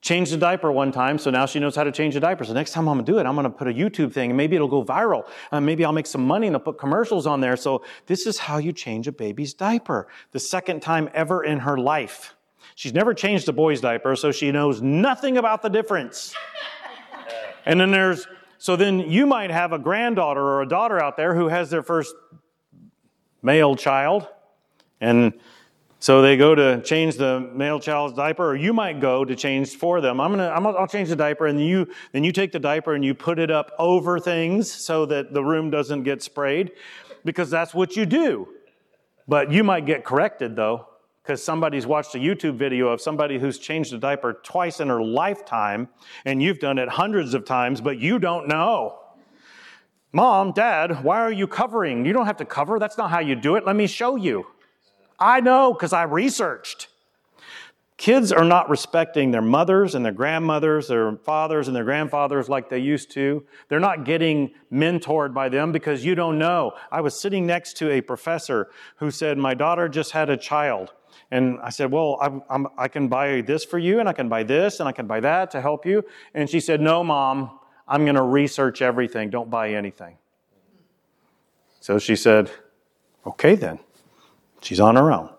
[0.00, 2.44] changed the diaper one time, so now she knows how to change a diaper.
[2.44, 4.56] So next time I'm gonna do it, I'm gonna put a YouTube thing, and maybe
[4.56, 5.28] it'll go viral.
[5.50, 7.56] Uh, maybe I'll make some money and I'll put commercials on there.
[7.56, 10.08] So this is how you change a baby's diaper.
[10.32, 12.36] The second time ever in her life.
[12.74, 16.32] She's never changed a boy's diaper, so she knows nothing about the difference.
[17.66, 18.26] and then there's,
[18.58, 21.82] so then you might have a granddaughter or a daughter out there who has their
[21.82, 22.14] first
[23.42, 24.28] male child
[25.00, 25.32] and
[26.00, 29.76] so they go to change the male child's diaper, or you might go to change
[29.76, 30.20] for them.
[30.20, 33.04] I'm gonna, i will change the diaper, and you, then you take the diaper and
[33.04, 36.70] you put it up over things so that the room doesn't get sprayed,
[37.24, 38.48] because that's what you do.
[39.26, 40.86] But you might get corrected though,
[41.22, 45.02] because somebody's watched a YouTube video of somebody who's changed a diaper twice in her
[45.02, 45.88] lifetime,
[46.24, 49.00] and you've done it hundreds of times, but you don't know.
[50.12, 52.04] Mom, Dad, why are you covering?
[52.06, 52.78] You don't have to cover.
[52.78, 53.66] That's not how you do it.
[53.66, 54.46] Let me show you.
[55.18, 56.88] I know because I researched.
[57.98, 62.70] Kids are not respecting their mothers and their grandmothers, their fathers and their grandfathers like
[62.70, 63.44] they used to.
[63.68, 66.74] They're not getting mentored by them because you don't know.
[66.92, 70.92] I was sitting next to a professor who said, My daughter just had a child.
[71.32, 74.28] And I said, Well, I'm, I'm, i can buy this for you, and I can
[74.28, 76.04] buy this, and I can buy that to help you.
[76.34, 77.58] And she said, No, mom,
[77.88, 79.28] I'm going to research everything.
[79.28, 80.18] Don't buy anything.
[81.80, 82.52] So she said,
[83.26, 83.80] Okay, then.
[84.60, 85.30] She's on her own.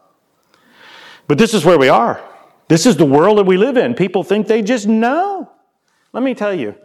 [1.27, 2.21] But this is where we are.
[2.67, 3.93] This is the world that we live in.
[3.93, 5.51] People think they just know.
[6.13, 6.75] Let me tell you,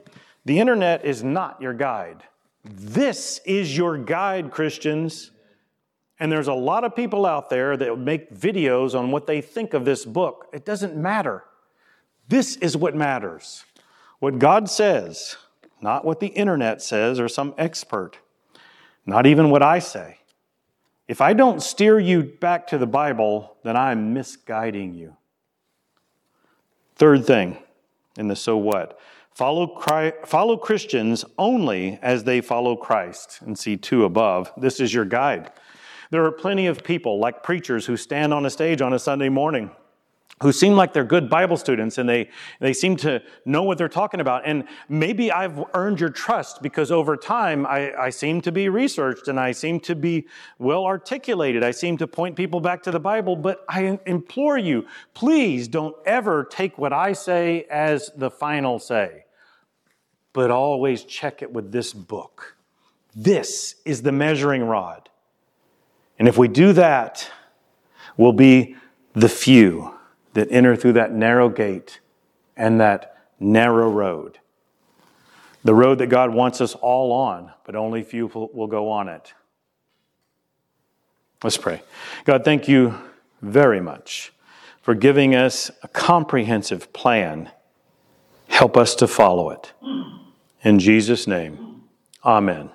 [0.45, 2.23] The internet is not your guide.
[2.65, 5.31] This is your guide, Christians.
[6.21, 9.75] And there's a lot of people out there that make videos on what they think
[9.75, 10.49] of this book.
[10.53, 11.45] It doesn't matter.
[12.29, 13.65] This is what matters.
[14.19, 15.37] What God says,
[15.81, 18.19] not what the internet says or some expert,
[19.07, 20.19] not even what I say.
[21.07, 25.17] If I don't steer you back to the Bible, then I'm misguiding you.
[26.97, 27.59] Third thing
[28.17, 28.99] in the so what
[29.33, 33.41] follow, Christ, follow Christians only as they follow Christ.
[33.43, 34.53] And see two above.
[34.57, 35.51] This is your guide.
[36.11, 39.29] There are plenty of people, like preachers, who stand on a stage on a Sunday
[39.29, 39.71] morning
[40.45, 42.29] who seem like they're good Bible students and they,
[42.61, 44.43] they seem to know what they're talking about.
[44.45, 49.27] And maybe I've earned your trust because over time I, I seem to be researched
[49.27, 50.27] and I seem to be
[50.59, 51.65] well articulated.
[51.65, 54.85] I seem to point people back to the Bible, but I implore you,
[55.15, 59.25] please don't ever take what I say as the final say,
[60.35, 62.59] but always check it with this book.
[63.17, 65.09] This is the measuring rod.
[66.19, 67.31] And if we do that,
[68.19, 68.77] we'll be
[69.15, 69.95] the few
[70.35, 72.01] that enter through that narrow gate
[72.57, 74.39] and that narrow road.
[75.65, 79.33] The road that God wants us all on, but only few will go on it.
[81.43, 81.83] Let's pray.
[82.25, 82.95] God, thank you
[83.41, 84.33] very much
[84.83, 87.51] for giving us a comprehensive plan.
[88.49, 89.73] Help us to follow it.
[90.63, 91.83] In Jesus' name,
[92.25, 92.71] amen.